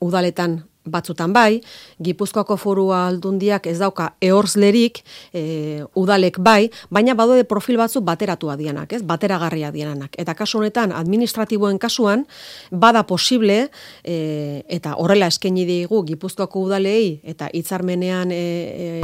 udaletan 0.00 0.62
batzutan 0.86 1.32
bai, 1.32 1.60
Gipuzkoako 2.02 2.56
foru 2.56 2.90
aldundiak 2.94 3.66
ez 3.66 3.78
dauka 3.78 4.12
ehorzlerik, 4.24 5.02
e, 5.34 5.84
udalek 5.94 6.38
bai, 6.38 6.70
baina 6.90 7.14
badode 7.18 7.44
profil 7.48 7.78
batzu 7.80 8.00
bateratua 8.04 8.56
dianak, 8.56 8.92
ez? 8.92 9.02
Bateragarria 9.06 9.70
dianak. 9.74 10.16
Eta 10.18 10.34
kasu 10.34 10.60
honetan, 10.60 10.92
administratiboen 10.96 11.78
kasuan, 11.78 12.26
bada 12.70 13.04
posible, 13.06 13.70
e, 14.04 14.62
eta 14.68 14.96
horrela 14.96 15.28
eskaini 15.32 15.66
digu 15.68 16.02
Gipuzkoako 16.06 16.66
udalei, 16.68 17.20
eta 17.24 17.50
hitzarmenean 17.52 18.32
e, 18.32 18.40
e, 18.40 19.02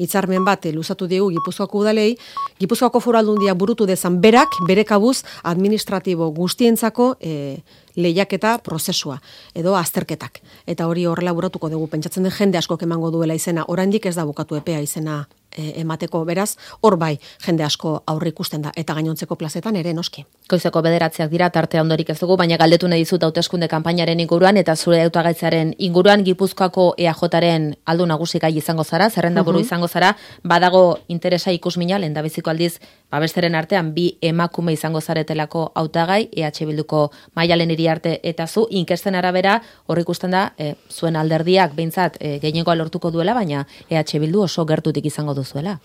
hitzarmen 0.00 0.44
bat 0.44 0.66
luzatu 0.74 1.08
digu 1.10 1.30
Gipuzkoako 1.36 1.84
udalei, 1.84 2.14
Gipuzkoako 2.60 3.00
foru 3.00 3.18
aldundia 3.18 3.54
burutu 3.54 3.86
dezan 3.86 4.20
berak, 4.20 4.60
bere 4.68 4.84
kabuz, 4.84 5.20
administratibo 5.42 6.30
guztientzako 6.34 7.14
e, 7.20 7.60
lehiaketa 7.96 8.58
prozesua 8.58 9.20
edo 9.54 9.76
azterketak. 9.76 10.40
Eta 10.66 10.86
hori 10.86 11.06
horrela 11.06 11.32
buratuko 11.32 11.68
dugu 11.68 11.86
pentsatzen 11.86 12.22
den 12.22 12.32
jende 12.32 12.58
asko 12.58 12.78
emango 12.80 13.10
duela 13.10 13.34
izena. 13.34 13.64
Oraindik 13.68 14.06
ez 14.06 14.14
da 14.14 14.24
bukatu 14.24 14.56
epea 14.56 14.80
izena 14.80 15.26
emateko. 15.56 16.24
Beraz, 16.24 16.56
hor 16.80 16.96
bai 16.96 17.18
jende 17.44 17.64
asko 17.64 18.02
aurre 18.06 18.30
ikusten 18.30 18.62
da 18.62 18.72
eta 18.76 18.94
gainontzeko 18.94 19.36
plazetan 19.36 19.76
ere 19.76 19.92
noski. 19.94 20.24
Koizeko 20.50 20.82
bederatziak 20.82 21.30
dira 21.30 21.50
tarte 21.50 21.80
ondorik 21.80 22.10
ez 22.10 22.18
dugu, 22.20 22.36
baina 22.36 22.56
galdetu 22.56 22.88
nahi 22.88 23.04
dizut 23.04 23.22
hauteskunde 23.22 23.68
kanpainaren 23.68 24.20
inguruan 24.20 24.56
eta 24.56 24.76
zure 24.76 25.02
hautagaitzaren 25.02 25.74
inguruan 25.78 26.24
Gipuzkoako 26.24 26.94
EAJaren 26.98 27.74
aldu 27.86 28.06
nagusikai 28.06 28.52
izango 28.56 28.84
zara, 28.84 29.10
zerrenda 29.10 29.42
buru 29.42 29.60
izango 29.60 29.88
zara, 29.88 30.14
badago 30.44 30.98
interesa 31.08 31.52
ikusmina 31.52 31.98
lenda 31.98 32.22
biziko 32.22 32.50
aldiz 32.50 32.78
babesteren 33.10 33.54
artean 33.54 33.92
bi 33.94 34.06
emakume 34.22 34.72
izango 34.72 35.00
zaretelako 35.00 35.70
hautagai 35.74 36.28
EH 36.32 36.66
Bilduko 36.66 37.10
Maialen 37.34 37.70
iri 37.70 37.88
arte 37.88 38.20
eta 38.22 38.46
zu. 38.46 38.66
Inkesten 38.70 39.14
arabera 39.14 39.60
hor 39.86 39.98
ikusten 39.98 40.30
da 40.30 40.52
e, 40.58 40.74
zuen 40.90 41.16
alderdiak 41.16 41.74
beintzat 41.74 42.16
e, 42.20 42.38
gehiengoa 42.42 42.76
lortuko 42.78 43.10
duela, 43.10 43.34
baina 43.34 43.66
EH 43.88 44.20
Bildu 44.20 44.42
oso 44.46 44.64
gertutik 44.66 45.06
izango 45.06 45.34
duzuela. 45.40 45.78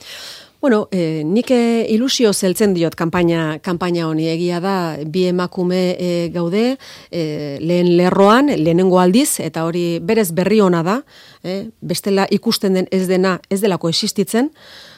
Bueno, 0.65 0.87
e, 0.89 1.21
nik 1.21 1.51
eh, 1.53 1.85
ilusio 1.93 2.31
zeltzen 2.33 2.71
diot 2.73 2.95
kanpaina, 2.97 3.59
kanpaina 3.61 4.07
honi 4.07 4.25
egia 4.31 4.57
da, 4.63 4.95
bi 5.05 5.27
emakume 5.29 5.81
e, 5.93 6.07
gaude, 6.33 6.63
e, 7.11 7.25
lehen 7.61 7.91
lerroan, 7.99 8.49
lehenengo 8.49 8.97
aldiz, 8.97 9.35
eta 9.45 9.67
hori 9.67 9.99
berez 10.01 10.31
berri 10.33 10.63
ona 10.65 10.81
da, 10.81 10.95
e, 11.43 11.67
bestela 11.85 12.25
ikusten 12.33 12.79
den 12.79 12.89
ez 12.89 13.03
dena, 13.05 13.35
ez 13.53 13.59
delako 13.61 13.93
existitzen, 13.93 14.49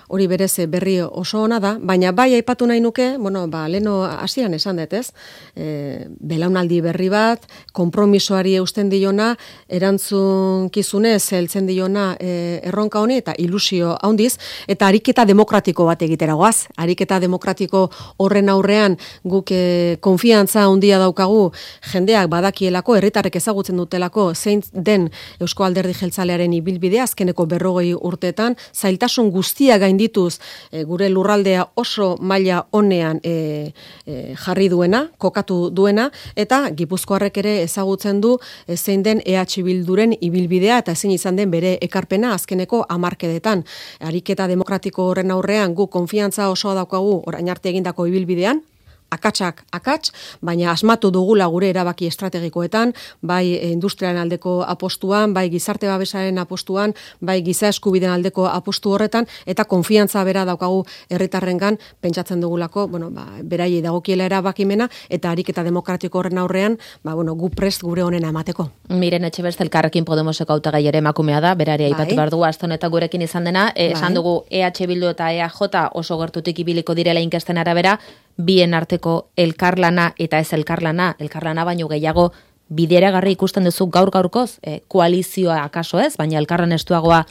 hori 0.08 0.28
berez 0.28 0.60
eh, 0.60 0.68
berri 0.68 0.98
oso 1.02 1.42
ona 1.44 1.60
da, 1.60 1.76
baina 1.80 2.12
bai 2.12 2.34
aipatu 2.36 2.68
nahi 2.68 2.80
nuke, 2.80 3.18
bueno, 3.20 3.48
ba, 3.48 3.68
leno 3.68 4.04
hasian 4.06 4.54
esan 4.54 4.80
dut, 4.80 4.94
ez? 4.94 5.12
E, 5.56 6.08
belaunaldi 6.08 6.80
berri 6.82 7.10
bat, 7.12 7.44
konpromisoari 7.76 8.56
eusten 8.62 8.90
diona, 8.90 9.34
erantzun 9.68 10.70
kizunez, 10.74 11.22
heltzen 11.34 11.68
diona 11.68 12.10
e, 12.20 12.62
erronka 12.70 13.02
honi, 13.04 13.20
eta 13.24 13.36
ilusio 13.38 13.96
handiz, 14.02 14.38
eta 14.68 14.88
ariketa 14.88 15.26
demokratiko 15.28 15.88
bat 15.90 16.02
egitera 16.08 16.38
goaz, 16.40 16.68
ariketa 16.78 17.20
demokratiko 17.24 17.88
horren 18.24 18.50
aurrean 18.54 18.98
guk 19.28 19.52
e, 19.52 19.98
konfiantza 20.02 20.68
handia 20.68 21.02
daukagu 21.02 21.52
jendeak 21.92 22.30
badakielako, 22.32 22.96
herritarrek 22.98 23.36
ezagutzen 23.42 23.78
dutelako, 23.78 24.30
zein 24.36 24.64
den 24.72 25.10
Eusko 25.42 25.68
Alderdi 25.68 25.96
Jeltzalearen 25.98 26.54
ibilbidea, 26.56 27.04
azkeneko 27.08 27.48
berrogoi 27.50 27.92
urteetan, 27.98 28.56
zailtasun 28.74 29.32
guztia 29.34 29.78
gain 29.82 29.97
gaindituz 29.98 30.40
e, 30.72 30.84
gure 30.84 31.10
lurraldea 31.10 31.68
oso 31.76 32.18
maila 32.22 32.68
honean 32.72 33.20
e, 33.24 33.74
e, 34.06 34.36
jarri 34.36 34.70
duena, 34.70 35.10
kokatu 35.18 35.70
duena, 35.72 36.12
eta 36.36 36.70
Gipuzkoarrek 36.72 37.38
ere 37.38 37.62
ezagutzen 37.64 38.22
du 38.22 38.38
e, 38.68 38.78
zein 38.78 39.04
den 39.04 39.22
EH 39.26 39.64
Bilduren 39.64 40.14
ibilbidea 40.22 40.78
eta 40.78 40.92
ezin 40.92 41.12
izan 41.12 41.36
den 41.36 41.52
bere 41.52 41.78
ekarpena 41.82 42.34
azkeneko 42.34 42.86
amarkedetan. 42.90 43.64
Ariketa 44.00 44.48
demokratiko 44.48 45.10
horren 45.10 45.32
aurrean 45.32 45.74
gu 45.74 45.88
konfiantza 45.88 46.50
osoa 46.50 46.76
daukagu 46.76 47.24
orain 47.26 47.50
arte 47.50 47.70
egindako 47.70 48.08
ibilbidean, 48.08 48.62
akatsak 49.12 49.64
akats, 49.72 50.12
baina 50.42 50.72
asmatu 50.72 51.12
dugula 51.12 51.48
gure 51.52 51.70
erabaki 51.70 52.08
estrategikoetan, 52.08 52.94
bai 53.22 53.56
industriaren 53.72 54.20
aldeko 54.22 54.62
apostuan, 54.68 55.34
bai 55.34 55.48
gizarte 55.50 55.88
babesaren 55.88 56.38
apostuan, 56.40 56.94
bai 57.22 57.42
giza 57.46 57.70
eskubideen 57.72 58.12
aldeko 58.12 58.48
apostu 58.50 58.92
horretan, 58.92 59.28
eta 59.46 59.66
konfiantza 59.66 60.24
bera 60.28 60.46
daukagu 60.46 60.84
herritarrengan 61.10 61.80
pentsatzen 62.02 62.42
dugulako, 62.44 62.88
bueno, 62.88 63.10
ba, 63.12 63.28
beraiei 63.44 63.82
dagokiela 63.82 64.28
erabakimena, 64.28 64.90
eta 65.10 65.32
ariketa 65.32 65.64
demokratiko 65.64 66.20
horren 66.20 66.38
aurrean, 66.44 66.78
ba, 67.04 67.16
bueno, 67.16 67.36
gu 67.36 67.50
prest 67.56 67.84
gure 67.88 68.04
honena 68.04 68.30
emateko. 68.34 68.70
Miren 68.90 69.28
etxe 69.28 69.44
beste 69.44 69.64
elkarrekin 69.64 70.06
Podemoseko 70.08 70.54
autagai 70.58 70.86
ere 70.88 71.02
emakumea 71.04 71.42
da, 71.44 71.56
berari 71.56 71.88
bai. 71.88 71.94
aipatu 71.94 72.16
behar 72.16 72.32
dugu 72.32 72.46
aston 72.48 72.76
eta 72.76 72.88
gurekin 72.92 73.24
izan 73.24 73.48
dena, 73.48 73.72
e, 73.76 73.92
esan 73.96 74.16
dugu 74.18 74.42
EH 74.50 74.88
Bildu 74.88 75.12
eta 75.12 75.32
EAJ 75.32 75.90
oso 75.94 76.18
gertutik 76.20 76.60
ibiliko 76.60 76.96
direla 76.96 77.20
inkesten 77.24 77.58
arabera, 77.58 77.98
bien 78.38 78.74
arteko 78.74 79.30
elkarlana 79.38 80.14
eta 80.18 80.40
ez 80.40 80.54
elkarlana, 80.54 81.16
elkarlana 81.20 81.66
baino 81.66 81.88
gehiago 81.88 82.32
bideragarri 82.70 83.32
ikusten 83.38 83.64
duzu 83.64 83.88
gaur 83.88 84.12
gaurkoz, 84.12 84.60
e, 84.62 84.82
koalizioa 84.88 85.64
akaso 85.64 86.00
ez, 86.00 86.16
baina 86.18 86.38
elkarren 86.38 86.72
estuagoa 86.76 87.26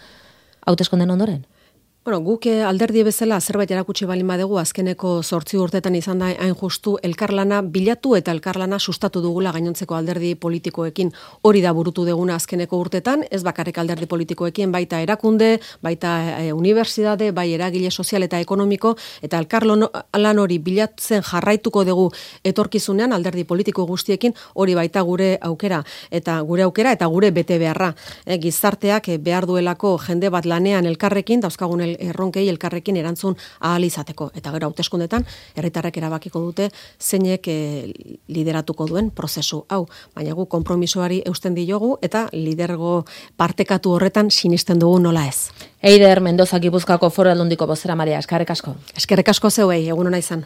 hauteskunden 0.66 1.10
ondoren? 1.10 1.44
Bueno, 2.06 2.20
guk 2.20 2.46
eh, 2.46 2.62
alderdi 2.62 3.00
bezala 3.02 3.40
zerbait 3.40 3.72
erakutsi 3.74 4.06
balin 4.06 4.28
badegu 4.30 4.60
azkeneko 4.60 5.24
zortzi 5.26 5.56
urtetan 5.58 5.96
izan 5.98 6.20
da 6.22 6.28
hain 6.38 6.52
justu 6.54 6.92
elkarlana 7.02 7.56
bilatu 7.76 8.12
eta 8.14 8.30
elkarlana 8.30 8.78
sustatu 8.78 9.18
dugula 9.24 9.50
gainontzeko 9.50 9.96
alderdi 9.96 10.36
politikoekin 10.38 11.10
hori 11.42 11.62
da 11.64 11.72
burutu 11.74 12.04
deguna 12.06 12.36
azkeneko 12.38 12.78
urtetan, 12.78 13.24
ez 13.28 13.42
bakarrik 13.42 13.80
alderdi 13.82 14.06
politikoekin 14.06 14.70
baita 14.70 15.00
erakunde, 15.02 15.48
baita 15.82 16.12
e, 16.44 16.52
unibertsitate, 16.52 17.32
bai 17.32 17.48
eragile 17.56 17.90
sozial 17.90 18.22
eta 18.22 18.38
ekonomiko 18.38 18.94
eta 19.20 19.42
elkarlan 19.42 20.38
hori 20.44 20.60
bilatzen 20.62 21.26
jarraituko 21.26 21.82
dugu 21.90 22.06
etorkizunean 22.44 23.18
alderdi 23.18 23.42
politiko 23.42 23.82
guztiekin 23.90 24.38
hori 24.54 24.78
baita 24.78 25.02
gure 25.02 25.32
aukera 25.40 25.82
eta 26.12 26.38
gure 26.42 26.68
aukera 26.70 26.94
eta 26.94 27.10
gure 27.10 27.32
bete 27.32 27.58
beharra. 27.58 27.90
E, 28.24 28.38
gizarteak 28.38 29.10
behar 29.18 29.50
duelako 29.50 29.96
jende 30.06 30.30
bat 30.30 30.46
lanean 30.46 30.86
elkarrekin 30.86 31.42
dauzkagun 31.42 31.95
erronkei 31.98 32.48
elkarrekin 32.48 32.96
erantzun 32.96 33.36
ahal 33.60 33.84
izateko. 33.84 34.30
Eta 34.34 34.52
gero 34.54 34.70
hauteskundetan 34.70 35.26
herritarrek 35.56 35.96
erabakiko 35.96 36.40
dute 36.40 36.70
zeinek 37.00 37.48
e, 37.48 37.56
lideratuko 38.28 38.86
duen 38.86 39.10
prozesu 39.10 39.64
hau. 39.68 39.86
Baina 40.14 40.34
gu 40.34 40.46
konpromisoari 40.46 41.22
eusten 41.26 41.54
diogu 41.54 41.96
eta 42.02 42.26
lidergo 42.32 43.04
partekatu 43.36 43.96
horretan 43.96 44.30
sinisten 44.30 44.78
dugu 44.78 45.00
nola 45.00 45.26
ez. 45.28 45.50
Eider 45.86 46.20
Mendoza 46.20 46.58
Gipuzkoako 46.58 47.10
Foru 47.10 47.30
Aldundiko 47.30 47.66
bozera 47.68 47.94
Maria, 47.94 48.18
eskerrek 48.18 48.50
asko. 48.50 48.72
Eskerrek 48.96 49.28
asko 49.28 49.50
zeuei, 49.50 49.84
egun 49.86 50.08
ona 50.10 50.18
izan. 50.18 50.42